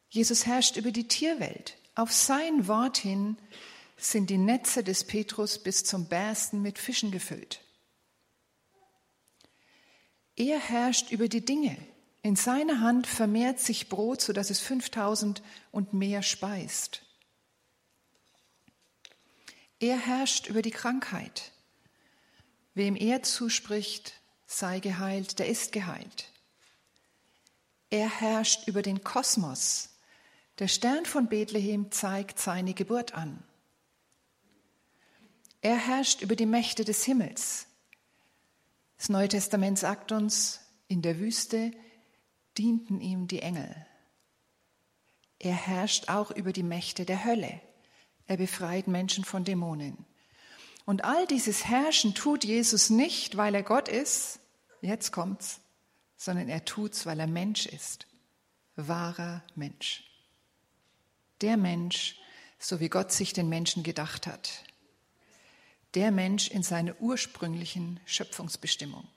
Jesus 0.08 0.46
herrscht 0.46 0.78
über 0.78 0.92
die 0.92 1.10
Tierwelt. 1.10 1.76
Auf 1.96 2.14
sein 2.14 2.70
Wort 2.70 2.96
hin 2.96 3.36
sind 3.98 4.30
die 4.30 4.38
Netze 4.38 4.86
des 4.86 5.04
Petrus 5.04 5.60
bis 5.62 5.84
zum 5.84 6.08
Bersten 6.08 6.62
mit 6.62 6.80
Fischen 6.80 7.12
gefüllt. 7.12 7.60
Er 10.38 10.60
herrscht 10.60 11.12
über 11.12 11.28
die 11.28 11.44
Dinge. 11.44 11.76
In 12.22 12.36
seiner 12.36 12.80
Hand 12.80 13.08
vermehrt 13.08 13.60
sich 13.60 13.90
Brot, 13.90 14.22
sodass 14.22 14.50
es 14.52 14.60
5000 14.60 15.42
und 15.72 15.94
mehr 15.94 16.22
speist. 16.22 17.02
Er 19.80 19.98
herrscht 19.98 20.48
über 20.48 20.62
die 20.62 20.72
Krankheit. 20.72 21.52
Wem 22.74 22.96
er 22.96 23.24
zuspricht, 23.24 24.14
sei 24.46 24.80
geheilt, 24.80 25.40
der 25.40 25.48
ist 25.48 25.72
geheilt. 25.72 26.32
Er 27.90 28.10
herrscht 28.10 28.68
über 28.68 28.82
den 28.82 29.04
Kosmos. 29.04 29.90
Der 30.60 30.68
Stern 30.68 31.06
von 31.06 31.28
Bethlehem 31.28 31.92
zeigt 31.92 32.40
seine 32.40 32.74
Geburt 32.74 33.14
an. 33.14 33.44
Er 35.62 35.78
herrscht 35.78 36.22
über 36.22 36.36
die 36.36 36.46
Mächte 36.46 36.84
des 36.84 37.04
Himmels. 37.06 37.67
Das 38.98 39.10
Neue 39.10 39.28
Testament 39.28 39.78
sagt 39.78 40.12
uns, 40.12 40.60
in 40.88 41.02
der 41.02 41.20
Wüste 41.20 41.72
dienten 42.58 43.00
ihm 43.00 43.28
die 43.28 43.42
Engel. 43.42 43.86
Er 45.40 45.54
herrscht 45.54 46.10
auch 46.10 46.32
über 46.32 46.52
die 46.52 46.64
Mächte 46.64 47.06
der 47.06 47.24
Hölle. 47.24 47.62
Er 48.26 48.38
befreit 48.38 48.88
Menschen 48.88 49.24
von 49.24 49.44
Dämonen. 49.44 50.06
Und 50.86 51.04
all 51.04 51.28
dieses 51.28 51.66
Herrschen 51.66 52.16
tut 52.16 52.44
Jesus 52.44 52.90
nicht, 52.90 53.38
weil 53.38 53.54
er 53.54 53.64
Gott 53.64 53.88
ist, 53.88 54.40
jetzt 54.82 55.12
kommt's, 55.12 55.60
sondern 56.16 56.50
er 56.50 56.66
tut's, 56.66 57.06
weil 57.06 57.20
er 57.20 57.28
Mensch 57.28 57.66
ist. 57.66 58.08
Wahrer 58.76 59.44
Mensch. 59.56 60.04
Der 61.42 61.58
Mensch, 61.58 62.20
so 62.58 62.80
wie 62.80 62.90
Gott 62.90 63.12
sich 63.12 63.34
den 63.34 63.50
Menschen 63.50 63.84
gedacht 63.84 64.28
hat. 64.28 64.64
Der 65.98 66.12
Mensch 66.12 66.48
in 66.50 66.62
seiner 66.62 67.02
ursprünglichen 67.02 68.00
Schöpfungsbestimmung. 68.06 69.08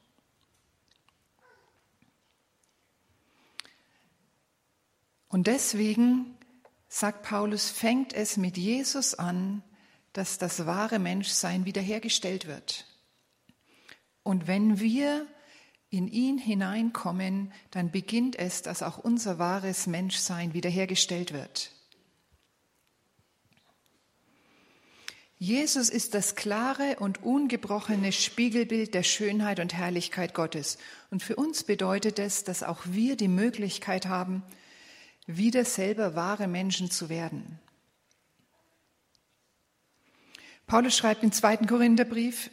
Und 5.28 5.46
deswegen, 5.46 6.38
sagt 6.88 7.22
Paulus, 7.22 7.68
fängt 7.68 8.14
es 8.14 8.38
mit 8.38 8.56
Jesus 8.56 9.12
an, 9.12 9.62
dass 10.14 10.38
das 10.38 10.64
wahre 10.64 10.98
Menschsein 10.98 11.66
wiederhergestellt 11.66 12.46
wird. 12.46 12.86
Und 14.22 14.46
wenn 14.46 14.80
wir 14.80 15.26
in 15.90 16.08
ihn 16.08 16.38
hineinkommen, 16.38 17.52
dann 17.72 17.90
beginnt 17.90 18.36
es, 18.36 18.62
dass 18.62 18.82
auch 18.82 18.96
unser 18.96 19.38
wahres 19.38 19.86
Menschsein 19.86 20.54
wiederhergestellt 20.54 21.34
wird. 21.34 21.72
Jesus 25.42 25.88
ist 25.88 26.12
das 26.12 26.34
klare 26.34 26.96
und 26.98 27.22
ungebrochene 27.22 28.12
Spiegelbild 28.12 28.92
der 28.92 29.02
Schönheit 29.02 29.58
und 29.58 29.72
Herrlichkeit 29.72 30.34
Gottes. 30.34 30.76
Und 31.10 31.22
für 31.22 31.34
uns 31.34 31.64
bedeutet 31.64 32.18
es, 32.18 32.44
dass 32.44 32.62
auch 32.62 32.82
wir 32.84 33.16
die 33.16 33.26
Möglichkeit 33.26 34.04
haben, 34.04 34.42
wieder 35.26 35.64
selber 35.64 36.14
wahre 36.14 36.46
Menschen 36.46 36.90
zu 36.90 37.08
werden. 37.08 37.58
Paulus 40.66 40.94
schreibt 40.94 41.22
im 41.22 41.32
zweiten 41.32 41.66
Korintherbrief, 41.66 42.50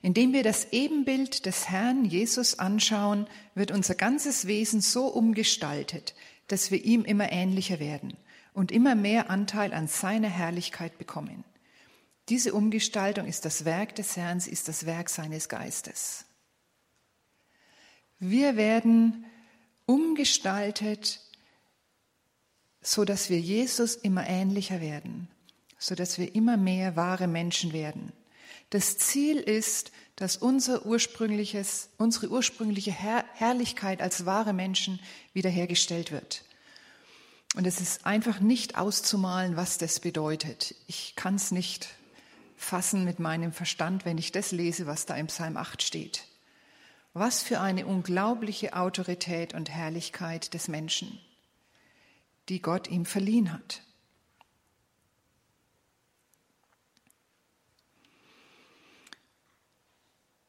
indem 0.00 0.32
wir 0.32 0.44
das 0.44 0.68
Ebenbild 0.70 1.44
des 1.44 1.70
Herrn 1.70 2.04
Jesus 2.04 2.60
anschauen, 2.60 3.26
wird 3.56 3.72
unser 3.72 3.96
ganzes 3.96 4.46
Wesen 4.46 4.80
so 4.80 5.08
umgestaltet, 5.08 6.14
dass 6.46 6.70
wir 6.70 6.84
ihm 6.84 7.04
immer 7.04 7.32
ähnlicher 7.32 7.80
werden 7.80 8.16
und 8.52 8.72
immer 8.72 8.94
mehr 8.94 9.30
Anteil 9.30 9.72
an 9.72 9.88
seiner 9.88 10.28
Herrlichkeit 10.28 10.98
bekommen. 10.98 11.44
Diese 12.28 12.54
Umgestaltung 12.54 13.26
ist 13.26 13.44
das 13.44 13.64
Werk 13.64 13.94
des 13.96 14.16
Herrn, 14.16 14.38
ist 14.38 14.68
das 14.68 14.86
Werk 14.86 15.08
seines 15.08 15.48
Geistes. 15.48 16.24
Wir 18.18 18.56
werden 18.56 19.24
umgestaltet, 19.86 21.20
so 22.80 23.04
dass 23.04 23.30
wir 23.30 23.40
Jesus 23.40 23.96
immer 23.96 24.28
ähnlicher 24.28 24.80
werden, 24.80 25.28
so 25.78 25.94
dass 25.94 26.18
wir 26.18 26.34
immer 26.34 26.56
mehr 26.56 26.94
wahre 26.94 27.26
Menschen 27.26 27.72
werden. 27.72 28.12
Das 28.70 28.96
Ziel 28.98 29.36
ist, 29.38 29.90
dass 30.16 30.36
unser 30.36 30.86
ursprüngliches, 30.86 31.90
unsere 31.98 32.30
ursprüngliche 32.30 32.92
Herr 32.92 33.24
Herrlichkeit 33.34 34.00
als 34.00 34.24
wahre 34.24 34.52
Menschen 34.52 35.00
wiederhergestellt 35.32 36.12
wird. 36.12 36.44
Und 37.54 37.66
es 37.66 37.80
ist 37.80 38.06
einfach 38.06 38.40
nicht 38.40 38.78
auszumalen, 38.78 39.56
was 39.56 39.76
das 39.76 40.00
bedeutet. 40.00 40.74
Ich 40.86 41.14
kann 41.16 41.34
es 41.34 41.50
nicht 41.50 41.88
fassen 42.56 43.04
mit 43.04 43.18
meinem 43.18 43.52
Verstand, 43.52 44.04
wenn 44.04 44.16
ich 44.16 44.32
das 44.32 44.52
lese, 44.52 44.86
was 44.86 45.04
da 45.04 45.16
im 45.16 45.26
Psalm 45.26 45.56
8 45.56 45.82
steht. 45.82 46.24
Was 47.12 47.42
für 47.42 47.60
eine 47.60 47.86
unglaubliche 47.86 48.74
Autorität 48.74 49.52
und 49.52 49.68
Herrlichkeit 49.68 50.54
des 50.54 50.68
Menschen, 50.68 51.20
die 52.48 52.62
Gott 52.62 52.88
ihm 52.88 53.04
verliehen 53.04 53.52
hat. 53.52 53.82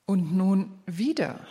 Und 0.05 0.33
nun 0.33 0.79
wieder. 0.86 1.45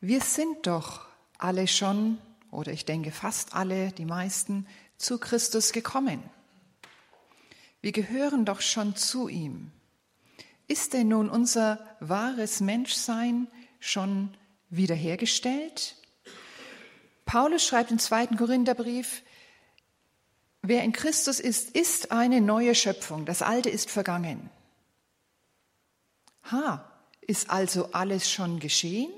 Wir 0.00 0.20
sind 0.22 0.66
doch 0.66 1.06
alle 1.36 1.66
schon, 1.66 2.18
oder 2.50 2.72
ich 2.72 2.84
denke 2.84 3.10
fast 3.10 3.54
alle, 3.54 3.92
die 3.92 4.04
meisten, 4.04 4.66
zu 4.96 5.18
Christus 5.18 5.72
gekommen. 5.72 6.22
Wir 7.80 7.92
gehören 7.92 8.44
doch 8.44 8.60
schon 8.60 8.96
zu 8.96 9.28
ihm. 9.28 9.72
Ist 10.66 10.92
denn 10.92 11.08
nun 11.08 11.30
unser 11.30 11.84
wahres 12.00 12.60
Menschsein 12.60 13.48
schon 13.80 14.36
wiederhergestellt? 14.68 15.96
Paulus 17.24 17.64
schreibt 17.64 17.90
im 17.90 17.98
zweiten 17.98 18.36
Korintherbrief, 18.36 19.22
wer 20.62 20.82
in 20.84 20.92
Christus 20.92 21.40
ist, 21.40 21.70
ist 21.70 22.12
eine 22.12 22.40
neue 22.40 22.74
Schöpfung. 22.74 23.24
Das 23.24 23.40
Alte 23.40 23.70
ist 23.70 23.90
vergangen. 23.90 24.50
Ha, 26.50 26.84
ist 27.20 27.50
also 27.50 27.92
alles 27.92 28.30
schon 28.30 28.60
geschehen? 28.60 29.10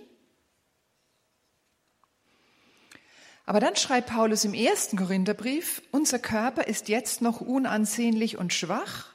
Aber 3.45 3.61
dann 3.61 3.77
schreibt 3.77 4.11
Paulus 4.11 4.45
im 4.45 4.55
ersten 4.55 4.97
Korintherbrief, 4.97 5.83
unser 5.91 6.19
Körper 6.19 6.67
ist 6.67 6.89
jetzt 6.89 7.23
noch 7.23 7.41
unansehnlich 7.41 8.39
und 8.39 8.53
schwach, 8.53 9.09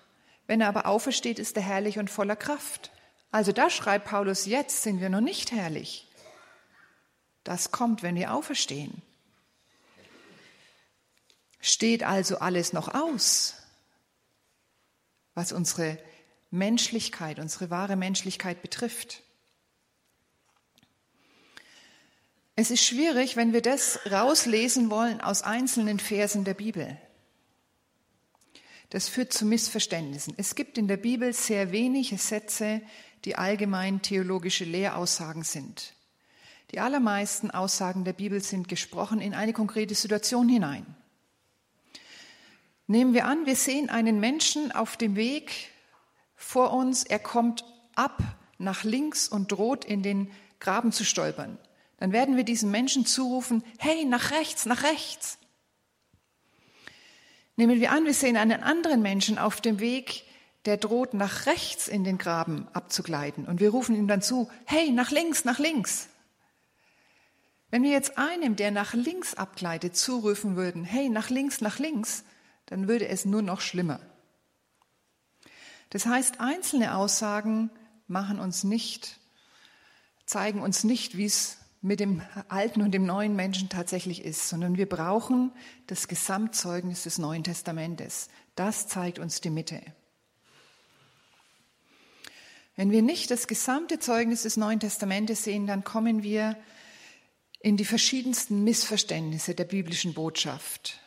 wenn 0.48 0.62
er 0.62 0.70
aber 0.70 0.86
aufersteht, 0.86 1.40
ist 1.40 1.56
er 1.58 1.64
herrlich 1.64 2.00
und 2.00 2.10
voller 2.10 2.36
Kraft. 2.36 2.92
Also 3.32 3.52
da 3.52 3.70
schreibt 3.70 4.06
Paulus, 4.06 4.46
jetzt 4.46 4.84
sind 4.84 5.02
wir 5.02 5.10
noch 5.10 5.22
nicht 5.22 5.52
herrlich. 5.52 6.08
Das 7.44 7.72
kommt, 7.72 8.04
wenn 8.04 8.16
wir 8.16 8.34
auferstehen. 8.34 9.02
Steht 11.60 12.04
also 12.04 12.40
alles 12.40 12.74
noch 12.74 12.94
aus, 12.94 13.56
was 15.34 15.52
unsere 15.52 15.98
Menschlichkeit, 16.50 17.40
unsere 17.40 17.70
wahre 17.70 17.96
Menschlichkeit 17.96 18.62
betrifft. 18.62 19.24
Es 22.60 22.72
ist 22.72 22.84
schwierig, 22.84 23.36
wenn 23.36 23.54
wir 23.54 23.62
das 23.62 24.00
rauslesen 24.12 24.90
wollen 24.90 25.22
aus 25.22 25.44
einzelnen 25.44 26.00
Versen 26.00 26.44
der 26.44 26.56
Bibel. 26.56 26.98
Das 28.90 29.08
führt 29.08 29.32
zu 29.32 29.46
Missverständnissen. 29.46 30.34
Es 30.38 30.56
gibt 30.56 30.80
in 30.80 30.88
der 30.88 30.98
Bibel 30.98 31.34
sehr 31.34 31.72
wenige 31.72 32.18
Sätze, 32.18 32.82
die 33.26 33.36
allgemein 33.36 34.02
theologische 34.02 34.66
Lehraussagen 34.66 35.44
sind. 35.44 35.94
Die 36.72 36.80
allermeisten 36.80 37.52
Aussagen 37.52 38.06
der 38.06 38.14
Bibel 38.14 38.42
sind 38.42 38.68
gesprochen 38.68 39.22
in 39.22 39.36
eine 39.36 39.54
konkrete 39.54 39.94
Situation 39.94 40.50
hinein. 40.50 40.96
Nehmen 42.88 43.14
wir 43.14 43.26
an, 43.26 43.46
wir 43.46 43.56
sehen 43.56 43.92
einen 43.92 44.20
Menschen 44.20 44.72
auf 44.72 44.98
dem 44.98 45.16
Weg 45.16 45.52
vor 46.36 46.74
uns, 46.74 47.04
er 47.04 47.20
kommt 47.20 47.64
ab 47.94 48.18
nach 48.58 48.84
links 48.84 49.28
und 49.28 49.52
droht 49.52 49.86
in 49.86 50.02
den 50.02 50.32
Graben 50.60 50.92
zu 50.92 51.06
stolpern. 51.06 51.60
Dann 51.98 52.12
werden 52.12 52.38
wir 52.38 52.44
diesem 52.44 52.72
Menschen 52.72 53.06
zurufen, 53.06 53.64
hey, 53.80 54.06
nach 54.06 54.32
rechts, 54.32 54.66
nach 54.66 54.84
rechts. 54.84 55.38
Nehmen 57.56 57.80
wir 57.80 57.92
an, 57.92 58.06
wir 58.06 58.14
sehen 58.14 58.38
einen 58.38 58.62
anderen 58.62 59.02
Menschen 59.02 59.40
auf 59.40 59.62
dem 59.62 59.80
Weg, 59.80 60.24
der 60.66 60.78
droht 60.78 61.14
nach 61.14 61.48
rechts 61.48 61.88
in 61.88 62.04
den 62.04 62.18
Graben 62.18 62.68
abzugleiten. 62.74 63.48
Und 63.48 63.60
wir 63.60 63.72
rufen 63.72 63.96
ihm 63.96 64.08
dann 64.08 64.22
zu, 64.22 64.50
hey, 64.66 64.92
nach 64.92 65.12
links, 65.12 65.44
nach 65.44 65.58
links. 65.58 66.10
Wenn 67.72 67.84
wir 67.84 67.92
jetzt 67.92 68.18
einem, 68.18 68.56
der 68.56 68.72
nach 68.72 68.94
links 68.94 69.34
abgleitet, 69.34 69.98
zurufen 69.98 70.56
würden, 70.56 70.84
hey, 70.84 71.10
nach 71.10 71.30
links, 71.30 71.62
nach 71.62 71.80
links, 71.80 72.24
dann 72.68 72.88
würde 72.88 73.08
es 73.08 73.26
nur 73.26 73.42
noch 73.42 73.60
schlimmer. 73.60 74.00
Das 75.90 76.06
heißt, 76.06 76.40
einzelne 76.40 76.96
Aussagen 76.96 77.72
machen 78.08 78.40
uns 78.40 78.64
nicht, 78.64 79.20
zeigen 80.26 80.62
uns 80.62 80.84
nicht, 80.84 81.18
wie 81.18 81.26
es 81.26 81.58
mit 81.82 82.00
dem 82.00 82.22
alten 82.48 82.82
und 82.82 82.92
dem 82.92 83.06
neuen 83.06 83.36
Menschen 83.36 83.70
tatsächlich 83.70 84.24
ist, 84.24 84.50
sondern 84.50 84.78
wir 84.78 84.88
brauchen 84.88 85.52
das 85.88 86.08
Gesamtzeugnis 86.08 87.04
des 87.04 87.18
Neuen 87.18 87.44
Testamentes. 87.44 88.30
Das 88.56 88.88
zeigt 88.88 89.20
uns 89.20 89.42
die 89.42 89.50
Mitte. 89.50 89.82
Wenn 92.76 92.92
wir 92.92 93.02
nicht 93.02 93.32
das 93.32 93.48
gesamte 93.48 94.00
Zeugnis 94.00 94.44
des 94.44 94.58
Neuen 94.58 94.80
Testamentes 94.80 95.44
sehen, 95.44 95.66
dann 95.66 95.84
kommen 95.84 96.24
wir 96.24 96.56
in 97.60 97.76
die 97.76 97.86
verschiedensten 97.86 98.64
Missverständnisse 98.64 99.56
der 99.56 99.66
biblischen 99.66 100.14
Botschaft. 100.14 101.00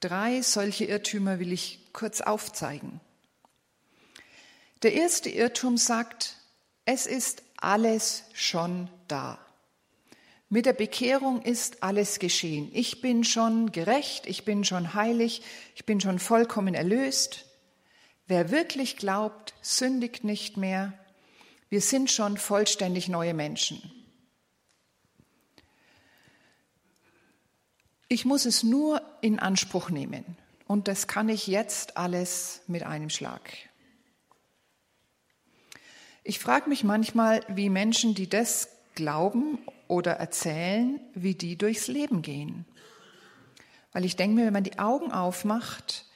Drei 0.00 0.42
solche 0.42 0.84
Irrtümer 0.84 1.38
will 1.40 1.52
ich 1.52 1.92
kurz 1.92 2.20
aufzeigen. 2.20 3.00
Der 4.82 4.94
erste 4.94 5.28
Irrtum 5.28 5.76
sagt, 5.76 6.36
es 6.84 7.06
ist 7.06 7.42
alles 7.56 8.24
schon 8.32 8.88
da. 9.08 9.38
Mit 10.52 10.66
der 10.66 10.72
Bekehrung 10.72 11.42
ist 11.42 11.84
alles 11.84 12.18
geschehen. 12.18 12.70
Ich 12.72 13.00
bin 13.00 13.22
schon 13.22 13.70
gerecht, 13.70 14.26
ich 14.26 14.44
bin 14.44 14.64
schon 14.64 14.94
heilig, 14.94 15.42
ich 15.76 15.86
bin 15.86 16.00
schon 16.00 16.18
vollkommen 16.18 16.74
erlöst. 16.74 17.46
Wer 18.26 18.50
wirklich 18.50 18.96
glaubt, 18.96 19.54
sündigt 19.62 20.24
nicht 20.24 20.56
mehr. 20.56 20.92
Wir 21.68 21.80
sind 21.80 22.10
schon 22.10 22.36
vollständig 22.36 23.08
neue 23.08 23.32
Menschen. 23.32 23.80
Ich 28.08 28.24
muss 28.24 28.44
es 28.44 28.64
nur 28.64 29.02
in 29.20 29.38
Anspruch 29.38 29.88
nehmen. 29.88 30.36
Und 30.66 30.88
das 30.88 31.06
kann 31.06 31.28
ich 31.28 31.46
jetzt 31.46 31.96
alles 31.96 32.62
mit 32.66 32.82
einem 32.82 33.08
Schlag. 33.08 33.52
Ich 36.24 36.40
frage 36.40 36.68
mich 36.68 36.82
manchmal, 36.82 37.44
wie 37.46 37.70
Menschen, 37.70 38.16
die 38.16 38.28
das 38.28 38.68
glauben 38.96 39.60
oder 39.90 40.12
erzählen, 40.12 41.00
wie 41.14 41.34
die 41.34 41.58
durchs 41.58 41.88
Leben 41.88 42.22
gehen. 42.22 42.64
Weil 43.92 44.04
ich 44.04 44.16
denke 44.16 44.36
mir, 44.36 44.46
wenn 44.46 44.52
man 44.52 44.64
die 44.64 44.78
Augen 44.78 45.10
aufmacht, 45.10 46.06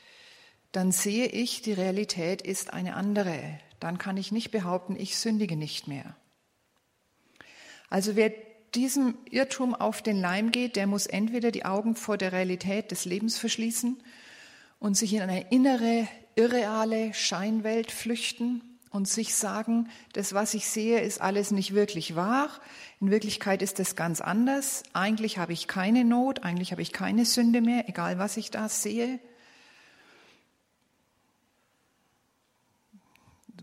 dann 0.73 0.93
sehe 0.93 1.27
ich, 1.27 1.63
die 1.63 1.73
Realität 1.73 2.41
ist 2.43 2.73
eine 2.73 2.95
andere. 2.95 3.59
Dann 3.81 3.99
kann 3.99 4.17
ich 4.17 4.33
nicht 4.33 4.51
behaupten, 4.51 4.97
ich 4.97 5.19
sündige 5.19 5.57
nicht 5.57 5.89
mehr. 5.89 6.17
Also 7.91 8.17
wer 8.17 8.33
diesem 8.75 9.17
Irrtum 9.31 9.75
auf 9.75 10.03
den 10.03 10.21
Leim 10.21 10.51
geht, 10.51 10.77
der 10.77 10.87
muss 10.87 11.07
entweder 11.07 11.51
die 11.51 11.65
Augen 11.65 11.97
vor 11.97 12.17
der 12.17 12.33
Realität 12.33 12.91
des 12.91 13.05
Lebens 13.05 13.39
verschließen 13.39 14.03
und 14.79 14.97
sich 14.97 15.15
in 15.15 15.21
eine 15.21 15.51
innere, 15.51 16.09
irreale 16.35 17.15
Scheinwelt 17.15 17.93
flüchten 17.93 18.74
und 18.95 19.09
sich 19.09 19.35
sagen, 19.35 19.91
das, 20.13 20.35
was 20.35 20.55
ich 20.55 20.69
sehe, 20.69 21.01
ist 21.01 21.21
alles 21.21 21.51
nicht 21.51 21.75
wirklich 21.75 22.15
wahr. 22.15 22.49
In 23.01 23.11
Wirklichkeit 23.11 23.61
ist 23.61 23.81
es 23.81 23.97
ganz 23.97 24.21
anders. 24.21 24.85
Eigentlich 24.93 25.37
habe 25.37 25.53
ich 25.53 25.67
keine 25.67 26.05
Not, 26.05 26.45
eigentlich 26.45 26.71
habe 26.71 26.81
ich 26.81 26.93
keine 26.93 27.25
Sünde 27.25 27.61
mehr, 27.61 27.89
egal 27.89 28.21
was 28.21 28.37
ich 28.37 28.53
da 28.53 28.69
sehe. 28.69 29.19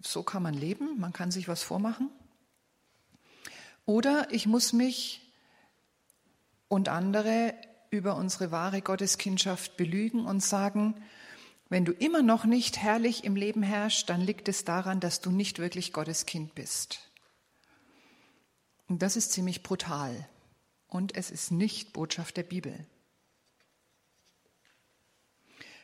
so 0.04 0.24
kann 0.24 0.42
man 0.42 0.56
leben, 0.56 1.00
man 1.00 1.14
kann 1.14 1.32
sich 1.32 1.48
was 1.48 1.62
vormachen. 1.62 2.10
Oder 3.86 4.28
ich 4.32 4.48
muss 4.48 4.74
mich 4.74 5.32
und 6.68 6.90
andere 6.90 7.54
über 7.92 8.16
unsere 8.16 8.52
wahre 8.52 8.82
Gotteskindschaft 8.82 9.78
belügen 9.78 10.26
und 10.26 10.42
sagen, 10.42 10.96
wenn 11.72 11.86
du 11.86 11.94
immer 11.94 12.22
noch 12.22 12.44
nicht 12.44 12.80
herrlich 12.80 13.24
im 13.24 13.38
Leben 13.38 13.64
herrschst, 13.64 14.10
dann 14.10 14.20
liegt 14.20 14.50
es 14.50 14.66
daran, 14.66 15.00
dass 15.00 15.22
du 15.22 15.32
nicht 15.32 15.58
wirklich 15.58 15.94
Gottes 15.94 16.26
Kind 16.26 16.54
bist. 16.54 17.10
Und 18.90 19.02
das 19.02 19.16
ist 19.16 19.32
ziemlich 19.32 19.64
brutal. 19.64 20.28
Und 20.90 21.16
es 21.16 21.32
ist 21.32 21.50
nicht 21.50 21.94
Botschaft 21.94 22.36
der 22.36 22.44
Bibel. 22.44 22.86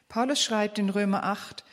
Paulus 0.09 0.43
schreibt 0.43 0.77
in 0.77 0.89
Römer 0.89 1.23
8, 1.23 1.63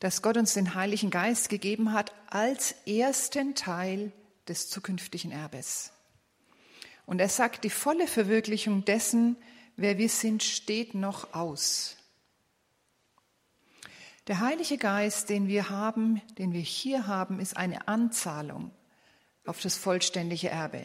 dass 0.00 0.20
Gott 0.20 0.36
uns 0.36 0.54
den 0.54 0.74
Heiligen 0.74 1.10
Geist 1.10 1.48
gegeben 1.48 1.92
hat 1.92 2.12
als 2.26 2.72
ersten 2.88 3.54
Teil 3.54 4.10
des 4.48 4.68
zukünftigen 4.68 5.30
Erbes. 5.30 5.92
Und 7.06 7.20
er 7.20 7.28
sagt, 7.28 7.62
die 7.62 7.70
volle 7.70 8.08
Verwirklichung 8.08 8.84
dessen, 8.84 9.36
wer 9.76 9.96
wir 9.96 10.08
sind, 10.08 10.42
steht 10.42 10.94
noch 10.94 11.34
aus. 11.34 11.99
Der 14.30 14.38
Heilige 14.38 14.78
Geist, 14.78 15.28
den 15.28 15.48
wir 15.48 15.70
haben, 15.70 16.22
den 16.38 16.52
wir 16.52 16.60
hier 16.60 17.08
haben, 17.08 17.40
ist 17.40 17.56
eine 17.56 17.88
Anzahlung 17.88 18.70
auf 19.44 19.60
das 19.60 19.76
vollständige 19.76 20.48
Erbe. 20.48 20.84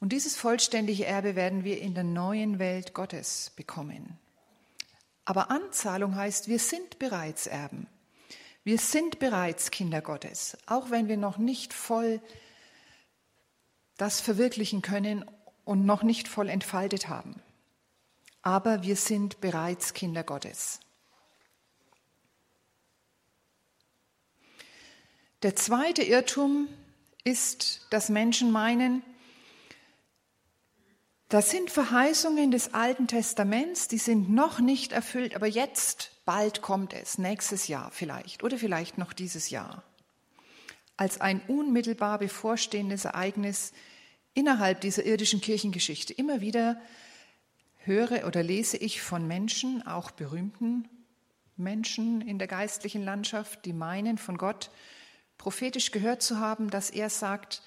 Und 0.00 0.14
dieses 0.14 0.36
vollständige 0.36 1.04
Erbe 1.04 1.36
werden 1.36 1.64
wir 1.64 1.82
in 1.82 1.92
der 1.92 2.04
neuen 2.04 2.58
Welt 2.58 2.94
Gottes 2.94 3.52
bekommen. 3.56 4.18
Aber 5.26 5.50
Anzahlung 5.50 6.14
heißt, 6.14 6.48
wir 6.48 6.58
sind 6.58 6.98
bereits 6.98 7.46
Erben. 7.46 7.88
Wir 8.64 8.78
sind 8.78 9.18
bereits 9.18 9.70
Kinder 9.70 10.00
Gottes, 10.00 10.56
auch 10.64 10.88
wenn 10.88 11.08
wir 11.08 11.18
noch 11.18 11.36
nicht 11.36 11.74
voll 11.74 12.22
das 13.98 14.22
verwirklichen 14.22 14.80
können 14.80 15.26
und 15.66 15.84
noch 15.84 16.02
nicht 16.02 16.26
voll 16.26 16.48
entfaltet 16.48 17.10
haben. 17.10 17.42
Aber 18.40 18.82
wir 18.82 18.96
sind 18.96 19.42
bereits 19.42 19.92
Kinder 19.92 20.22
Gottes. 20.24 20.80
Der 25.42 25.56
zweite 25.56 26.02
Irrtum 26.04 26.68
ist, 27.24 27.86
dass 27.90 28.08
Menschen 28.08 28.52
meinen, 28.52 29.02
das 31.28 31.50
sind 31.50 31.70
Verheißungen 31.70 32.52
des 32.52 32.74
Alten 32.74 33.08
Testaments, 33.08 33.88
die 33.88 33.98
sind 33.98 34.30
noch 34.30 34.60
nicht 34.60 34.92
erfüllt, 34.92 35.34
aber 35.34 35.48
jetzt, 35.48 36.12
bald 36.24 36.62
kommt 36.62 36.92
es, 36.92 37.18
nächstes 37.18 37.66
Jahr 37.66 37.90
vielleicht 37.90 38.44
oder 38.44 38.56
vielleicht 38.56 38.98
noch 38.98 39.12
dieses 39.12 39.50
Jahr. 39.50 39.82
Als 40.96 41.20
ein 41.20 41.40
unmittelbar 41.48 42.18
bevorstehendes 42.20 43.04
Ereignis 43.04 43.72
innerhalb 44.34 44.80
dieser 44.80 45.04
irdischen 45.04 45.40
Kirchengeschichte. 45.40 46.12
Immer 46.12 46.40
wieder 46.40 46.80
höre 47.78 48.28
oder 48.28 48.44
lese 48.44 48.76
ich 48.76 49.02
von 49.02 49.26
Menschen, 49.26 49.84
auch 49.84 50.12
berühmten 50.12 50.88
Menschen 51.56 52.20
in 52.20 52.38
der 52.38 52.46
geistlichen 52.46 53.02
Landschaft, 53.04 53.64
die 53.64 53.72
meinen, 53.72 54.18
von 54.18 54.38
Gott 54.38 54.70
prophetisch 55.42 55.90
gehört 55.90 56.22
zu 56.22 56.38
haben, 56.38 56.70
dass 56.70 56.88
er 56.88 57.10
sagt, 57.10 57.62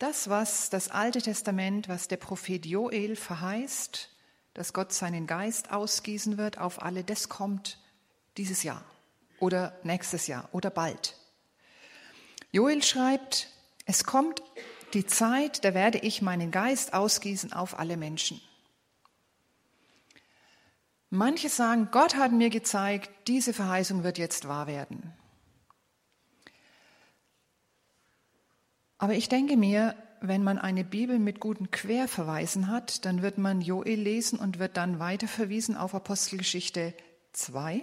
das, 0.00 0.28
was 0.28 0.68
das 0.68 0.90
Alte 0.90 1.22
Testament, 1.22 1.88
was 1.88 2.08
der 2.08 2.16
Prophet 2.16 2.66
Joel 2.66 3.14
verheißt, 3.14 4.10
dass 4.52 4.72
Gott 4.72 4.92
seinen 4.92 5.28
Geist 5.28 5.70
ausgießen 5.70 6.38
wird 6.38 6.58
auf 6.58 6.82
alle, 6.82 7.04
das 7.04 7.28
kommt 7.28 7.78
dieses 8.36 8.64
Jahr 8.64 8.84
oder 9.38 9.78
nächstes 9.84 10.26
Jahr 10.26 10.48
oder 10.50 10.70
bald. 10.70 11.14
Joel 12.50 12.82
schreibt, 12.82 13.48
es 13.86 14.02
kommt 14.02 14.42
die 14.92 15.06
Zeit, 15.06 15.64
da 15.64 15.74
werde 15.74 15.98
ich 15.98 16.20
meinen 16.20 16.50
Geist 16.50 16.94
ausgießen 16.94 17.52
auf 17.52 17.78
alle 17.78 17.96
Menschen. 17.96 18.40
Manche 21.10 21.48
sagen, 21.48 21.90
Gott 21.92 22.16
hat 22.16 22.32
mir 22.32 22.50
gezeigt, 22.50 23.08
diese 23.28 23.52
Verheißung 23.52 24.02
wird 24.02 24.18
jetzt 24.18 24.48
wahr 24.48 24.66
werden. 24.66 25.14
Aber 28.98 29.14
ich 29.14 29.28
denke 29.28 29.56
mir, 29.56 29.94
wenn 30.20 30.42
man 30.42 30.58
eine 30.58 30.84
Bibel 30.84 31.18
mit 31.18 31.40
guten 31.40 31.70
Querverweisen 31.70 32.68
hat, 32.68 33.04
dann 33.04 33.22
wird 33.22 33.38
man 33.38 33.60
Joel 33.60 34.00
lesen 34.00 34.38
und 34.38 34.58
wird 34.58 34.76
dann 34.76 34.98
weiterverwiesen 34.98 35.76
auf 35.76 35.94
Apostelgeschichte 35.94 36.94
2. 37.32 37.82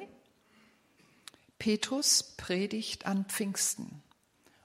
Petrus 1.57 2.35
predigt 2.35 3.05
an 3.05 3.25
Pfingsten. 3.25 4.03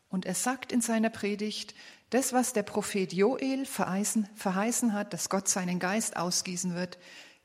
Und 0.08 0.26
er 0.26 0.34
sagt 0.34 0.72
in 0.72 0.80
seiner 0.80 1.10
Predigt, 1.10 1.74
das, 2.10 2.32
was 2.32 2.52
der 2.52 2.64
Prophet 2.64 3.12
Joel 3.12 3.64
verheißen, 3.64 4.28
verheißen 4.34 4.92
hat, 4.92 5.12
dass 5.12 5.28
Gott 5.28 5.48
seinen 5.48 5.78
Geist 5.78 6.16
ausgießen 6.16 6.74
wird, 6.74 6.98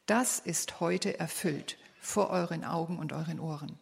das 0.08 0.40
ist 0.40 0.80
heute 0.80 1.20
erfüllt. 1.20 1.78
vor 2.06 2.30
euren 2.30 2.64
Augen 2.64 3.00
und 3.00 3.14
euren 3.14 3.40
Ohren. 3.40 3.80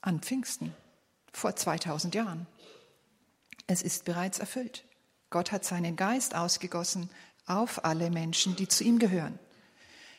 An 0.00 0.20
Pfingsten, 0.20 0.72
vor 1.32 1.56
2000 1.56 2.14
Jahren. 2.14 2.46
Es 3.66 3.82
ist 3.82 4.04
bereits 4.04 4.38
erfüllt. 4.38 4.84
Gott 5.30 5.50
hat 5.52 5.64
seinen 5.64 5.96
Geist 5.96 6.34
ausgegossen 6.34 7.10
auf 7.46 7.84
alle 7.84 8.10
Menschen, 8.10 8.56
die 8.56 8.68
zu 8.68 8.84
ihm 8.84 8.98
gehören. 8.98 9.38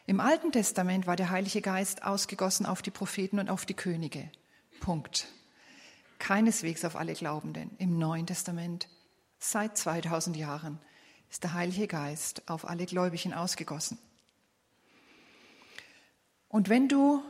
Im 0.06 0.20
Alten 0.20 0.52
Testament 0.52 1.08
war 1.08 1.16
der 1.16 1.30
Heilige 1.30 1.62
Geist 1.62 2.04
ausgegossen 2.04 2.66
auf 2.66 2.82
die 2.82 2.92
Propheten 2.92 3.40
und 3.40 3.50
auf 3.50 3.66
die 3.66 3.74
Könige. 3.74 4.30
Punkt. 4.80 5.28
Keineswegs 6.20 6.86
auf 6.86 6.96
alle 6.96 7.14
Glaubenden. 7.14 7.72
Im 7.78 7.98
Neuen 7.98 8.26
Testament, 8.26 8.88
seit 9.40 9.78
2000 9.78 10.36
Jahren, 10.38 10.80
ist 11.30 11.44
der 11.44 11.54
Heilige 11.54 11.88
Geist 11.88 12.48
auf 12.50 12.68
alle 12.68 12.86
Gläubigen 12.86 13.34
ausgegossen. 13.34 13.98
Und 16.48 16.70
wenn 16.70 16.88
du, 16.88 17.22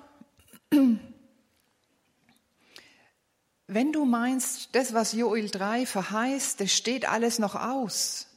wenn 3.67 3.91
du 3.91 4.06
meinst, 4.06 4.69
das, 4.73 4.93
was 4.93 5.12
Joel 5.12 5.49
3 5.49 5.86
verheißt, 5.86 6.62
das 6.62 6.71
steht 6.71 7.08
alles 7.08 7.38
noch 7.38 7.56
aus, 7.56 8.27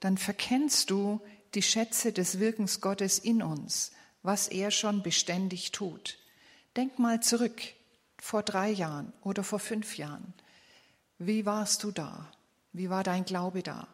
dann 0.00 0.18
verkennst 0.18 0.90
du 0.90 1.22
die 1.54 1.62
Schätze 1.62 2.12
des 2.12 2.38
Wirkens 2.38 2.82
Gottes 2.82 3.18
in 3.18 3.42
uns, 3.42 3.92
was 4.22 4.48
er 4.48 4.70
schon 4.70 5.02
beständig 5.02 5.72
tut. 5.72 6.18
Denk 6.76 6.98
mal 6.98 7.20
zurück, 7.20 7.62
vor 8.18 8.42
drei 8.42 8.70
Jahren 8.70 9.12
oder 9.22 9.42
vor 9.42 9.58
fünf 9.58 9.96
Jahren. 9.96 10.34
Wie 11.18 11.46
warst 11.46 11.82
du 11.82 11.90
da? 11.90 12.30
Wie 12.72 12.90
war 12.90 13.04
dein 13.04 13.24
Glaube 13.24 13.62
da? 13.62 13.88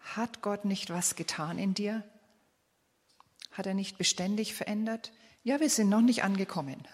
Hat 0.00 0.42
Gott 0.42 0.64
nicht 0.64 0.90
was 0.90 1.16
getan 1.16 1.58
in 1.58 1.74
dir? 1.74 2.02
Hat 3.52 3.66
er 3.66 3.74
nicht 3.74 3.96
beständig 3.96 4.54
verändert? 4.54 5.12
Ja, 5.44 5.60
wir 5.60 5.70
sind 5.70 5.88
noch 5.88 6.00
nicht 6.00 6.24
angekommen. 6.24 6.86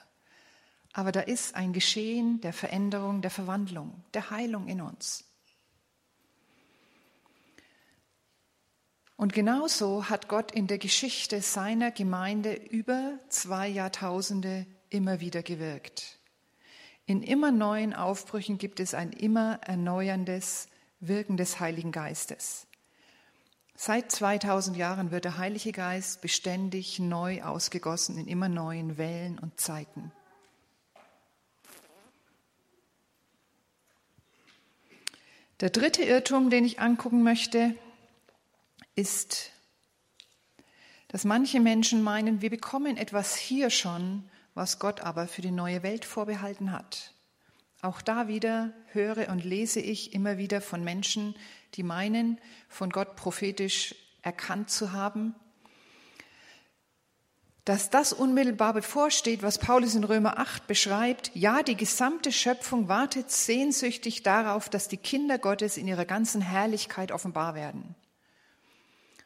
Aber 0.95 1.11
da 1.11 1.21
ist 1.21 1.57
ein 1.57 1.73
Geschehen 1.73 2.41
der 2.41 2.53
Veränderung, 2.53 3.21
der 3.21 3.33
Verwandlung, 3.33 4.05
der 4.15 4.31
Heilung 4.31 4.69
in 4.69 4.81
uns. 4.81 5.25
Und 9.17 9.33
genauso 9.33 10.09
hat 10.09 10.29
Gott 10.29 10.53
in 10.53 10.69
der 10.69 10.79
Geschichte 10.79 11.43
seiner 11.43 11.91
Gemeinde 11.91 12.55
über 12.55 13.19
zwei 13.29 13.67
Jahrtausende 13.69 14.67
immer 14.89 15.19
wieder 15.19 15.43
gewirkt. 15.43 16.21
In 17.07 17.25
immer 17.25 17.51
neuen 17.51 17.93
Aufbrüchen 17.93 18.57
gibt 18.57 18.79
es 18.79 18.95
ein 18.95 19.13
immer 19.13 19.59
erneuerndes 19.63 20.69
Wirken 21.01 21.37
des 21.37 21.59
Heiligen 21.59 21.91
Geistes. 21.91 22.69
Seit 23.75 24.13
2000 24.13 24.77
Jahren 24.77 25.11
wird 25.11 25.25
der 25.25 25.39
Heilige 25.39 25.73
Geist 25.73 26.21
beständig 26.21 27.01
neu 27.01 27.43
ausgegossen 27.43 28.17
in 28.17 28.29
immer 28.29 28.49
neuen 28.49 28.97
Wellen 28.97 29.41
und 29.41 29.59
Zeiten. 29.59 30.13
Der 35.61 35.71
dritte 35.71 36.03
Irrtum, 36.03 36.51
den 36.51 36.65
ich 36.65 36.81
angucken 36.81 37.23
möchte, 37.23 37.77
ist, 38.97 39.51
dass 41.09 41.25
manche 41.25 41.61
Menschen 41.61 42.03
meinen, 42.03 42.43
wir 42.43 42.51
bekommen 42.51 42.97
etwas 42.97 43.37
hier 43.37 43.71
schon, 43.71 44.29
was 44.55 44.81
Gott 44.81 45.01
aber 45.01 45.29
für 45.29 45.43
die 45.43 45.53
neue 45.53 45.83
Welt 45.85 46.05
vorbehalten 46.05 46.73
hat. 46.73 47.13
Auch 47.83 48.03
da 48.03 48.27
wieder 48.27 48.73
höre 48.93 49.29
und 49.29 49.45
lese 49.45 49.79
ich 49.79 50.13
immer 50.13 50.39
wieder 50.39 50.61
von 50.61 50.83
Menschen, 50.83 51.37
die 51.75 51.83
meinen, 51.83 52.41
von 52.69 52.91
Gott 52.91 53.15
prophetisch 53.15 53.95
erkannt 54.23 54.71
zu 54.71 54.93
haben, 54.93 55.35
dass 57.65 57.89
das 57.89 58.13
unmittelbar 58.13 58.75
bevorsteht, 58.75 59.43
was 59.43 59.59
Paulus 59.59 59.95
in 59.95 60.05
Römer 60.05 60.39
8 60.39 60.67
beschreibt. 60.67 61.31
Ja, 61.35 61.63
die 61.63 61.77
gesamte 61.77 62.31
Schöpfung 62.31 62.89
wartet 62.89 63.31
sehnsüchtig 63.31 64.23
darauf, 64.23 64.69
dass 64.69 64.89
die 64.89 64.99
Kinder 64.99 65.39
Gottes 65.39 65.79
in 65.79 65.89
ihrer 65.89 66.05
ganzen 66.05 66.43
Herrlichkeit 66.43 67.11
offenbar 67.11 67.55
werden. 67.55 67.95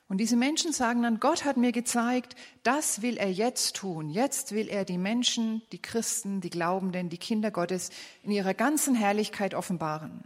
Und 0.09 0.18
diese 0.18 0.37
Menschen 0.37 0.72
sagen 0.72 1.03
dann, 1.03 1.20
Gott 1.20 1.44
hat 1.44 1.59
mir 1.59 1.72
gezeigt, 1.72 2.35
das 2.62 3.03
will 3.03 3.18
er 3.18 3.31
jetzt 3.31 3.77
tun. 3.77 4.09
Jetzt 4.09 4.53
will 4.53 4.68
er 4.68 4.87
die 4.87 4.96
Menschen, 4.96 5.61
die 5.72 5.83
Christen, 5.83 6.40
die 6.40 6.48
Glaubenden, 6.48 7.11
die 7.11 7.18
Kinder 7.18 7.51
Gottes 7.51 7.90
in 8.22 8.31
ihrer 8.31 8.55
ganzen 8.55 8.94
Herrlichkeit 8.94 9.53
offenbaren. 9.53 10.24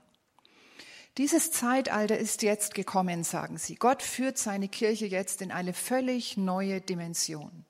Dieses 1.18 1.50
Zeitalter 1.50 2.16
ist 2.16 2.42
jetzt 2.42 2.74
gekommen, 2.74 3.24
sagen 3.24 3.58
sie. 3.58 3.74
Gott 3.74 4.02
führt 4.02 4.38
seine 4.38 4.68
Kirche 4.68 5.06
jetzt 5.06 5.42
in 5.42 5.50
eine 5.50 5.72
völlig 5.72 6.36
neue 6.36 6.80
Dimension. 6.80 7.64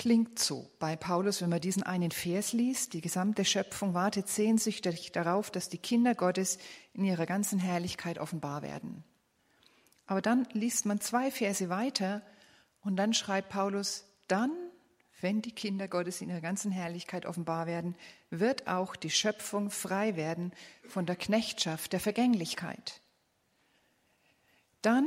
Klingt 0.00 0.38
so 0.38 0.70
bei 0.78 0.96
Paulus, 0.96 1.42
wenn 1.42 1.50
man 1.50 1.60
diesen 1.60 1.82
einen 1.82 2.10
Vers 2.10 2.54
liest. 2.54 2.94
Die 2.94 3.02
gesamte 3.02 3.44
Schöpfung 3.44 3.92
wartet 3.92 4.28
sehnsüchtig 4.28 5.12
darauf, 5.12 5.50
dass 5.50 5.68
die 5.68 5.76
Kinder 5.76 6.14
Gottes 6.14 6.56
in 6.94 7.04
ihrer 7.04 7.26
ganzen 7.26 7.58
Herrlichkeit 7.58 8.18
offenbar 8.18 8.62
werden. 8.62 9.04
Aber 10.06 10.22
dann 10.22 10.48
liest 10.54 10.86
man 10.86 11.02
zwei 11.02 11.30
Verse 11.30 11.68
weiter 11.68 12.22
und 12.80 12.96
dann 12.96 13.12
schreibt 13.12 13.50
Paulus, 13.50 14.06
dann, 14.26 14.50
wenn 15.20 15.42
die 15.42 15.52
Kinder 15.52 15.86
Gottes 15.86 16.22
in 16.22 16.30
ihrer 16.30 16.40
ganzen 16.40 16.70
Herrlichkeit 16.70 17.26
offenbar 17.26 17.66
werden, 17.66 17.94
wird 18.30 18.68
auch 18.68 18.96
die 18.96 19.10
Schöpfung 19.10 19.68
frei 19.68 20.16
werden 20.16 20.52
von 20.88 21.04
der 21.04 21.16
Knechtschaft 21.16 21.92
der 21.92 22.00
Vergänglichkeit. 22.00 23.02
Dann 24.80 25.04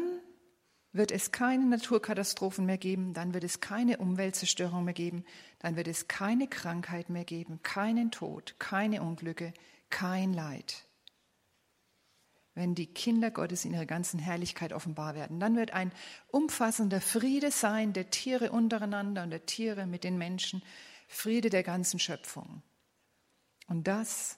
wird 0.93 1.11
es 1.11 1.31
keine 1.31 1.65
Naturkatastrophen 1.65 2.65
mehr 2.65 2.77
geben, 2.77 3.13
dann 3.13 3.33
wird 3.33 3.43
es 3.43 3.59
keine 3.59 3.97
Umweltzerstörung 3.97 4.85
mehr 4.85 4.93
geben, 4.93 5.25
dann 5.59 5.75
wird 5.75 5.87
es 5.87 6.07
keine 6.07 6.47
Krankheit 6.47 7.09
mehr 7.09 7.25
geben, 7.25 7.61
keinen 7.63 8.11
Tod, 8.11 8.55
keine 8.59 9.01
Unglücke, 9.01 9.53
kein 9.89 10.33
Leid. 10.33 10.85
Wenn 12.55 12.75
die 12.75 12.85
Kinder 12.85 13.31
Gottes 13.31 13.65
in 13.65 13.73
ihrer 13.73 13.87
ganzen 13.87 14.19
Herrlichkeit 14.19 14.73
offenbar 14.73 15.15
werden, 15.15 15.39
dann 15.39 15.55
wird 15.55 15.71
ein 15.71 15.91
umfassender 16.27 17.01
Friede 17.01 17.49
sein 17.49 17.93
der 17.93 18.11
Tiere 18.11 18.51
untereinander 18.51 19.23
und 19.23 19.31
der 19.31 19.47
Tiere 19.47 19.87
mit 19.87 20.03
den 20.03 20.19
Menschen, 20.19 20.61
Friede 21.07 21.49
der 21.49 21.63
ganzen 21.63 21.99
Schöpfung. 21.99 22.61
Und 23.67 23.87
das, 23.87 24.37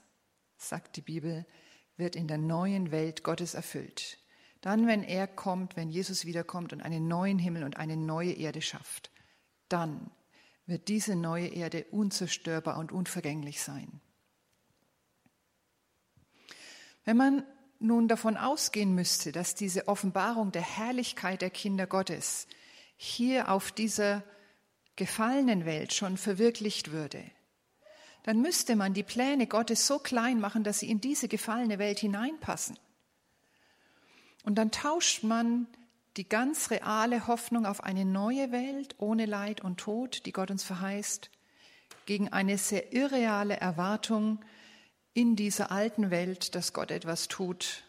sagt 0.57 0.95
die 0.95 1.01
Bibel, 1.01 1.45
wird 1.97 2.15
in 2.15 2.27
der 2.27 2.37
neuen 2.37 2.91
Welt 2.91 3.23
Gottes 3.23 3.53
erfüllt. 3.53 4.17
Dann, 4.65 4.87
wenn 4.87 5.03
er 5.03 5.27
kommt, 5.27 5.75
wenn 5.75 5.91
Jesus 5.91 6.25
wiederkommt 6.25 6.73
und 6.73 6.81
einen 6.81 7.07
neuen 7.07 7.37
Himmel 7.37 7.63
und 7.63 7.77
eine 7.77 7.95
neue 7.95 8.31
Erde 8.31 8.63
schafft, 8.63 9.11
dann 9.69 10.09
wird 10.65 10.87
diese 10.87 11.15
neue 11.15 11.49
Erde 11.49 11.85
unzerstörbar 11.91 12.79
und 12.79 12.91
unvergänglich 12.91 13.61
sein. 13.61 14.01
Wenn 17.03 17.15
man 17.15 17.43
nun 17.77 18.07
davon 18.07 18.37
ausgehen 18.37 18.95
müsste, 18.95 19.31
dass 19.31 19.53
diese 19.53 19.87
Offenbarung 19.87 20.51
der 20.51 20.63
Herrlichkeit 20.63 21.43
der 21.43 21.51
Kinder 21.51 21.85
Gottes 21.85 22.47
hier 22.97 23.51
auf 23.51 23.71
dieser 23.71 24.23
gefallenen 24.95 25.65
Welt 25.65 25.93
schon 25.93 26.17
verwirklicht 26.17 26.91
würde, 26.91 27.23
dann 28.23 28.41
müsste 28.41 28.75
man 28.75 28.95
die 28.95 29.03
Pläne 29.03 29.45
Gottes 29.45 29.85
so 29.85 29.99
klein 29.99 30.39
machen, 30.39 30.63
dass 30.63 30.79
sie 30.79 30.89
in 30.89 31.01
diese 31.01 31.27
gefallene 31.27 31.77
Welt 31.77 31.99
hineinpassen. 31.99 32.79
Und 34.45 34.55
dann 34.55 34.69
tauscht 34.71 35.23
man 35.23 35.67
die 36.17 36.29
ganz 36.29 36.69
reale 36.69 37.27
Hoffnung 37.27 37.65
auf 37.65 37.83
eine 37.83 38.05
neue 38.05 38.51
Welt 38.51 38.95
ohne 38.99 39.25
Leid 39.25 39.61
und 39.61 39.77
Tod, 39.77 40.25
die 40.25 40.31
Gott 40.31 40.51
uns 40.51 40.63
verheißt, 40.63 41.31
gegen 42.05 42.31
eine 42.31 42.59
sehr 42.59 42.93
irreale 42.93 43.57
Erwartung 43.57 44.39
in 45.13 45.35
dieser 45.35 45.71
alten 45.71 46.11
Welt, 46.11 46.53
dass 46.53 46.73
Gott 46.73 46.91
etwas 46.91 47.27
tut, 47.27 47.83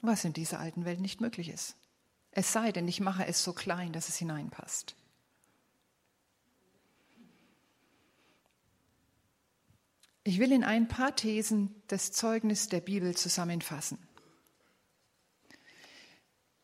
was 0.00 0.24
in 0.24 0.32
dieser 0.32 0.60
alten 0.60 0.84
Welt 0.84 1.00
nicht 1.00 1.20
möglich 1.20 1.48
ist. 1.48 1.74
Es 2.30 2.52
sei 2.52 2.70
denn, 2.70 2.86
ich 2.86 3.00
mache 3.00 3.26
es 3.26 3.42
so 3.42 3.52
klein, 3.52 3.92
dass 3.92 4.08
es 4.08 4.16
hineinpasst. 4.16 4.94
Ich 10.22 10.38
will 10.38 10.52
in 10.52 10.62
ein 10.62 10.86
paar 10.86 11.16
Thesen 11.16 11.74
das 11.88 12.12
Zeugnis 12.12 12.68
der 12.68 12.80
Bibel 12.80 13.16
zusammenfassen. 13.16 13.98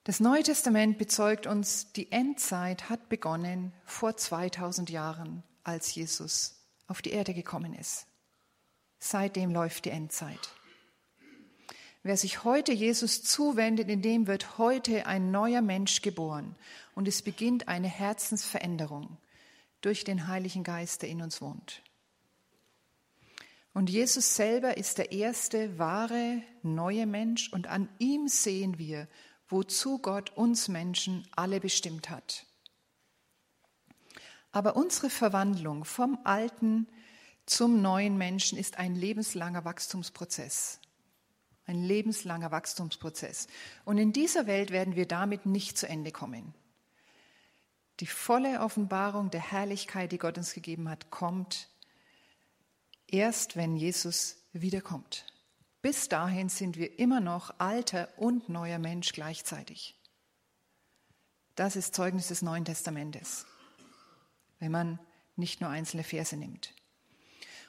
Das 0.07 0.21
Neue 0.21 0.45
Testament 0.45 0.99
bezeugt 0.99 1.49
uns, 1.49 1.91
die 1.91 2.13
Endzeit 2.13 2.89
hat 2.89 3.09
begonnen 3.09 3.73
vor 3.85 4.17
2000 4.17 4.89
Jahren, 4.89 5.43
als 5.65 5.93
Jesus 5.97 6.65
auf 6.87 7.03
die 7.03 7.11
Erde 7.11 7.35
gekommen 7.35 7.75
ist. 7.75 8.07
Seitdem 9.01 9.51
läuft 9.51 9.85
die 9.85 9.91
Endzeit. 9.91 10.39
Wer 12.05 12.17
sich 12.17 12.45
heute 12.45 12.73
Jesus 12.73 13.25
zuwendet, 13.25 13.89
in 13.89 14.01
dem 14.01 14.29
wird 14.29 14.59
heute 14.59 15.07
ein 15.09 15.33
neuer 15.33 15.61
Mensch 15.61 16.03
geboren 16.03 16.55
und 16.95 17.09
es 17.09 17.23
beginnt 17.23 17.67
eine 17.67 17.89
Herzensveränderung 17.89 19.19
durch 19.81 20.05
den 20.05 20.29
Heiligen 20.29 20.63
Geist, 20.63 21.03
der 21.03 21.09
in 21.09 21.21
uns 21.21 21.41
wohnt. 21.41 21.83
Und 23.75 23.91
Jesus 23.91 24.37
selber 24.37 24.77
ist 24.77 24.99
der 24.99 25.11
erste 25.11 25.81
wahre 25.81 26.43
neue 26.63 27.07
Mensch 27.07 27.53
und 27.53 27.67
an 27.67 27.89
ihm 27.99 28.29
sehen 28.29 28.79
wir, 28.79 29.09
wozu 29.49 29.99
Gott 29.99 30.37
uns 30.37 30.69
Menschen 30.69 31.27
alle 31.35 31.61
bestimmt 31.61 32.11
hat. 32.11 32.47
Aber 34.53 34.77
unsere 34.77 35.11
Verwandlung 35.11 35.85
vom 35.85 36.19
alten 36.25 36.89
zum 37.45 37.81
neuen 37.83 38.17
Menschen 38.19 38.59
ist 38.59 38.79
ein 38.79 38.95
lebenslanger 38.95 39.65
Wachstumsprozess. 39.65 40.81
Ein 41.67 41.83
lebenslanger 41.83 42.51
Wachstumsprozess. 42.51 43.49
Und 43.85 43.99
in 43.99 44.13
dieser 44.13 44.47
Welt 44.47 44.71
werden 44.71 44.97
wir 44.97 45.07
damit 45.07 45.47
nicht 45.47 45.77
zu 45.79 45.89
Ende 45.89 46.11
kommen. 46.11 46.55
Die 48.01 48.07
volle 48.07 48.61
Offenbarung 48.61 49.31
der 49.31 49.41
Herrlichkeit, 49.41 50.13
die 50.13 50.19
Gott 50.19 50.39
uns 50.39 50.53
gegeben 50.53 50.89
hat, 50.89 51.11
kommt 51.11 51.69
erst, 53.07 53.57
wenn 53.57 53.77
Jesus 53.77 54.37
wiederkommt. 54.53 55.25
Bis 55.87 56.09
dahin 56.09 56.49
sind 56.49 56.77
wir 56.79 56.99
immer 56.99 57.21
noch 57.21 57.55
alter 57.59 58.09
und 58.17 58.49
neuer 58.49 58.81
Mensch 58.81 59.13
gleichzeitig. 59.13 59.95
Das 61.55 61.77
ist 61.77 61.95
Zeugnis 61.95 62.27
des 62.27 62.43
Neuen 62.43 62.65
Testamentes, 62.65 63.47
wenn 64.59 64.73
man 64.73 64.99
nicht 65.37 65.61
nur 65.61 65.71
einzelne 65.71 66.03
Verse 66.03 66.37
nimmt. 66.37 66.75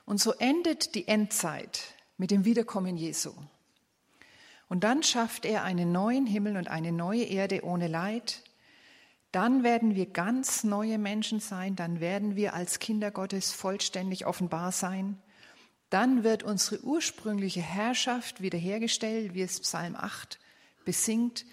Und 0.04 0.20
so 0.20 0.34
endet 0.34 0.96
die 0.96 1.08
Endzeit 1.08 1.94
mit 2.18 2.32
dem 2.32 2.44
Wiederkommen 2.44 2.98
Jesu. 2.98 3.36
Und 4.68 4.84
dann 4.84 5.04
schafft 5.04 5.46
er 5.46 5.62
einen 5.62 5.92
neuen 5.92 6.26
Himmel 6.26 6.58
und 6.58 6.70
eine 6.70 6.92
neue 6.92 7.26
Erde 7.26 7.64
ohne 7.64 7.88
Leid. 7.88 8.42
Dann 9.32 9.62
werden 9.62 9.94
wir 9.94 10.08
ganz 10.08 10.64
neue 10.64 10.98
Menschen 10.98 11.40
sein, 11.40 11.76
dann 11.76 12.00
werden 12.00 12.36
wir 12.36 12.56
als 12.56 12.80
Kinder 12.80 13.12
Gottes 13.12 13.52
vollständig 13.52 14.26
offenbar 14.26 14.72
sein. 14.72 15.22
Dann 15.90 16.24
wird 16.24 16.44
unsere 16.44 16.84
ursprüngliche 16.84 17.62
Herrschaft 17.62 18.42
wiederhergestellt, 18.42 19.34
wie 19.34 19.42
es 19.42 19.60
Psalm 19.62 19.96
8 19.96 20.40
besingt, 20.84 21.46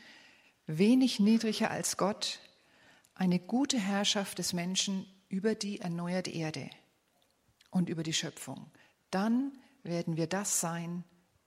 wenig 0.67 1.21
niedriger 1.21 1.71
als 1.71 1.97
Gott, 1.97 2.41
eine 3.15 3.39
gute 3.39 3.79
Herrschaft 3.79 4.39
des 4.39 4.53
Menschen 4.53 5.07
über 5.29 5.55
die 5.55 5.81
erneuerte 5.81 6.31
Erde 6.31 6.69
und 7.71 7.89
über 7.89 8.03
die 8.03 8.13
Schöpfung. 8.13 8.71
Dann 9.11 9.53
werden 9.83 10.17
wir 10.17 10.27
das 10.27 10.61
sein 10.61 11.05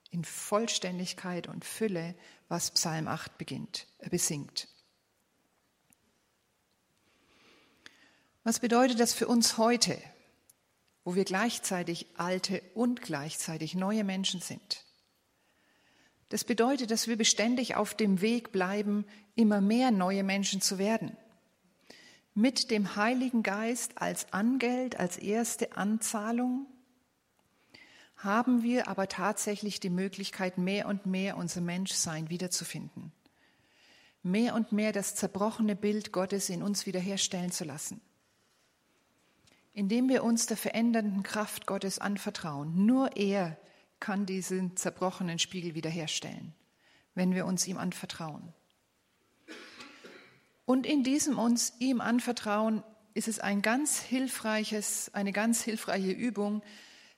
in 0.09 0.23
Vollständigkeit 0.23 1.47
und 1.47 1.65
Fülle, 1.65 2.15
was 2.47 2.71
Psalm 2.71 3.07
8 3.07 3.37
beginnt, 3.37 3.87
äh, 3.99 4.09
besingt. 4.09 4.69
Was 8.43 8.59
bedeutet 8.59 9.01
das 9.01 9.13
für 9.13 9.27
uns 9.27 9.57
heute? 9.57 10.01
Wo 11.07 11.15
wir 11.15 11.23
gleichzeitig 11.23 12.05
alte 12.17 12.61
und 12.73 13.01
gleichzeitig 13.01 13.75
neue 13.75 14.03
Menschen 14.03 14.41
sind. 14.41 14.83
Das 16.27 16.43
bedeutet, 16.43 16.91
dass 16.91 17.07
wir 17.07 17.15
beständig 17.15 17.75
auf 17.75 17.93
dem 17.93 18.19
Weg 18.19 18.51
bleiben, 18.51 19.05
immer 19.33 19.61
mehr 19.61 19.91
neue 19.91 20.25
Menschen 20.25 20.59
zu 20.59 20.77
werden. 20.77 21.15
Mit 22.33 22.71
dem 22.71 22.97
Heiligen 22.97 23.41
Geist 23.41 24.01
als 24.01 24.33
Angeld, 24.33 24.99
als 24.99 25.15
erste 25.17 25.77
Anzahlung 25.77 26.65
haben 28.17 28.61
wir 28.61 28.89
aber 28.89 29.07
tatsächlich 29.07 29.79
die 29.79 29.89
Möglichkeit, 29.89 30.57
mehr 30.57 30.87
und 30.89 31.05
mehr 31.05 31.37
unser 31.37 31.61
Menschsein 31.61 32.29
wiederzufinden. 32.29 33.13
Mehr 34.23 34.55
und 34.55 34.73
mehr 34.73 34.91
das 34.91 35.15
zerbrochene 35.15 35.77
Bild 35.77 36.11
Gottes 36.11 36.49
in 36.49 36.61
uns 36.63 36.85
wiederherstellen 36.85 37.53
zu 37.53 37.63
lassen 37.63 38.01
indem 39.77 40.09
wir 40.09 40.23
uns 40.23 40.47
der 40.47 40.57
verändernden 40.57 41.21
Kraft 41.21 41.67
Gottes 41.67 41.99
anvertrauen. 41.99 42.87
Nur 42.87 43.15
er 43.15 43.59
kann 43.99 44.25
diesen 44.25 44.75
zerbrochenen 44.75 45.37
Spiegel 45.37 45.75
wiederherstellen, 45.75 46.55
wenn 47.13 47.35
wir 47.35 47.45
uns 47.45 47.67
ihm 47.67 47.77
anvertrauen. 47.77 48.55
Und 50.65 50.87
in 50.87 51.03
diesem 51.03 51.37
uns 51.37 51.73
ihm 51.77 52.01
anvertrauen 52.01 52.83
ist 53.13 53.27
es 53.27 53.39
ein 53.39 53.61
ganz 53.61 53.99
hilfreiches, 53.99 55.13
eine 55.13 55.31
ganz 55.31 55.61
hilfreiche 55.61 56.11
Übung, 56.11 56.63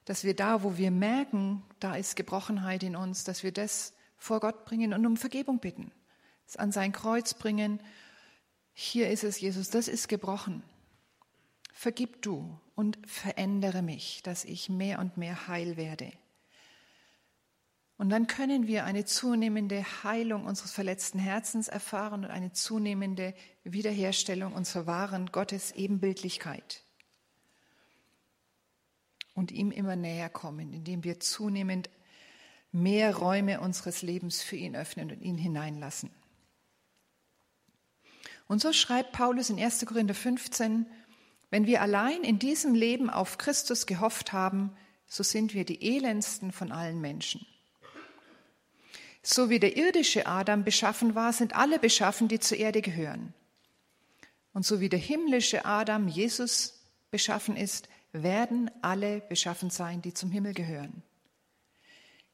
dass 0.03 0.25
wir 0.25 0.35
da, 0.35 0.61
wo 0.61 0.75
wir 0.75 0.91
merken, 0.91 1.63
da 1.79 1.95
ist 1.95 2.17
Gebrochenheit 2.17 2.83
in 2.83 2.97
uns, 2.97 3.23
dass 3.23 3.41
wir 3.41 3.53
das 3.53 3.93
vor 4.17 4.41
Gott 4.41 4.65
bringen 4.65 4.93
und 4.93 5.05
um 5.05 5.15
Vergebung 5.15 5.59
bitten, 5.59 5.93
es 6.45 6.57
an 6.57 6.73
sein 6.73 6.91
Kreuz 6.91 7.35
bringen. 7.35 7.79
Hier 8.73 9.09
ist 9.09 9.23
es, 9.23 9.39
Jesus, 9.39 9.69
das 9.69 9.87
ist 9.87 10.09
gebrochen 10.09 10.61
vergib 11.79 12.21
du 12.23 12.59
und 12.75 12.99
verändere 13.07 13.81
mich, 13.81 14.21
dass 14.21 14.43
ich 14.43 14.67
mehr 14.67 14.99
und 14.99 15.15
mehr 15.15 15.47
heil 15.47 15.77
werde. 15.77 16.11
Und 17.95 18.09
dann 18.09 18.27
können 18.27 18.67
wir 18.67 18.83
eine 18.83 19.05
zunehmende 19.05 19.85
Heilung 20.03 20.43
unseres 20.43 20.73
verletzten 20.73 21.19
Herzens 21.19 21.69
erfahren 21.69 22.25
und 22.25 22.31
eine 22.31 22.51
zunehmende 22.51 23.33
Wiederherstellung 23.63 24.51
unserer 24.51 24.87
wahren 24.87 25.27
Gottes 25.31 25.71
Ebenbildlichkeit. 25.71 26.83
Und 29.33 29.53
ihm 29.53 29.71
immer 29.71 29.95
näher 29.95 30.29
kommen, 30.29 30.73
indem 30.73 31.05
wir 31.05 31.21
zunehmend 31.21 31.89
mehr 32.73 33.15
Räume 33.15 33.61
unseres 33.61 34.01
Lebens 34.01 34.41
für 34.41 34.57
ihn 34.57 34.75
öffnen 34.75 35.11
und 35.11 35.21
ihn 35.21 35.37
hineinlassen. 35.37 36.09
Und 38.47 38.59
so 38.59 38.73
schreibt 38.73 39.13
Paulus 39.13 39.49
in 39.49 39.57
1. 39.57 39.85
Korinther 39.85 40.13
15, 40.13 40.85
wenn 41.49 41.65
wir 41.65 41.81
allein 41.81 42.23
in 42.23 42.39
diesem 42.39 42.75
Leben 42.75 43.09
auf 43.09 43.37
Christus 43.37 43.85
gehofft 43.85 44.33
haben, 44.33 44.71
so 45.07 45.23
sind 45.23 45.53
wir 45.53 45.65
die 45.65 45.95
elendsten 45.95 46.51
von 46.51 46.71
allen 46.71 47.01
Menschen. 47.01 47.45
So 49.21 49.49
wie 49.49 49.59
der 49.59 49.75
irdische 49.75 50.27
Adam 50.27 50.63
beschaffen 50.63 51.15
war, 51.15 51.33
sind 51.33 51.55
alle 51.55 51.79
beschaffen, 51.79 52.27
die 52.27 52.39
zur 52.39 52.57
Erde 52.57 52.81
gehören. 52.81 53.33
Und 54.53 54.65
so 54.65 54.79
wie 54.79 54.89
der 54.89 54.99
himmlische 54.99 55.65
Adam 55.65 56.07
Jesus 56.07 56.79
beschaffen 57.11 57.55
ist, 57.55 57.89
werden 58.11 58.71
alle 58.81 59.21
beschaffen 59.21 59.69
sein, 59.69 60.01
die 60.01 60.13
zum 60.13 60.31
Himmel 60.31 60.53
gehören. 60.53 61.03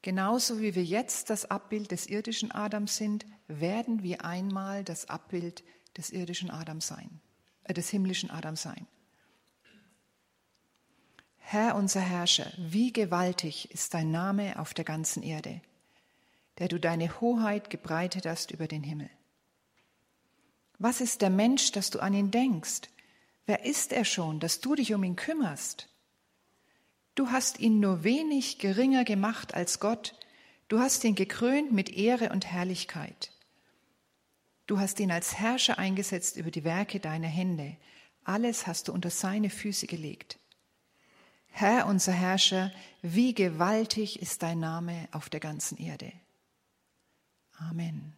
Genauso 0.02 0.60
wie 0.60 0.74
wir 0.74 0.84
jetzt 0.84 1.30
das 1.30 1.50
Abbild 1.50 1.90
des 1.90 2.06
irdischen 2.06 2.52
Adams 2.52 2.96
sind, 2.96 3.26
werden 3.48 4.02
wir 4.02 4.24
einmal 4.24 4.84
das 4.84 5.08
Abbild 5.08 5.64
des 5.96 6.10
irdischen 6.10 6.50
Adams 6.50 6.86
sein, 6.86 7.20
äh, 7.64 7.74
des 7.74 7.88
himmlischen 7.88 8.30
Adams 8.30 8.62
sein. 8.62 8.86
Herr 11.48 11.76
unser 11.76 12.00
Herrscher, 12.00 12.50
wie 12.56 12.92
gewaltig 12.92 13.70
ist 13.70 13.94
dein 13.94 14.10
Name 14.10 14.58
auf 14.58 14.74
der 14.74 14.84
ganzen 14.84 15.22
Erde, 15.22 15.60
der 16.58 16.66
du 16.66 16.80
deine 16.80 17.20
Hoheit 17.20 17.70
gebreitet 17.70 18.26
hast 18.26 18.50
über 18.50 18.66
den 18.66 18.82
Himmel. 18.82 19.08
Was 20.80 21.00
ist 21.00 21.22
der 21.22 21.30
Mensch, 21.30 21.70
dass 21.70 21.90
du 21.90 22.00
an 22.00 22.14
ihn 22.14 22.32
denkst? 22.32 22.90
Wer 23.46 23.64
ist 23.64 23.92
er 23.92 24.04
schon, 24.04 24.40
dass 24.40 24.60
du 24.60 24.74
dich 24.74 24.92
um 24.92 25.04
ihn 25.04 25.14
kümmerst? 25.14 25.88
Du 27.14 27.30
hast 27.30 27.60
ihn 27.60 27.78
nur 27.78 28.02
wenig 28.02 28.58
geringer 28.58 29.04
gemacht 29.04 29.54
als 29.54 29.78
Gott, 29.78 30.18
du 30.66 30.80
hast 30.80 31.04
ihn 31.04 31.14
gekrönt 31.14 31.70
mit 31.70 31.90
Ehre 31.90 32.30
und 32.30 32.44
Herrlichkeit. 32.44 33.30
Du 34.66 34.80
hast 34.80 34.98
ihn 34.98 35.12
als 35.12 35.38
Herrscher 35.38 35.78
eingesetzt 35.78 36.38
über 36.38 36.50
die 36.50 36.64
Werke 36.64 36.98
deiner 36.98 37.28
Hände, 37.28 37.76
alles 38.24 38.66
hast 38.66 38.88
du 38.88 38.92
unter 38.92 39.10
seine 39.10 39.48
Füße 39.48 39.86
gelegt. 39.86 40.40
Herr 41.58 41.86
unser 41.86 42.12
Herrscher, 42.12 42.70
wie 43.00 43.32
gewaltig 43.32 44.20
ist 44.20 44.42
dein 44.42 44.58
Name 44.58 45.08
auf 45.10 45.30
der 45.30 45.40
ganzen 45.40 45.78
Erde. 45.78 46.12
Amen. 47.54 48.15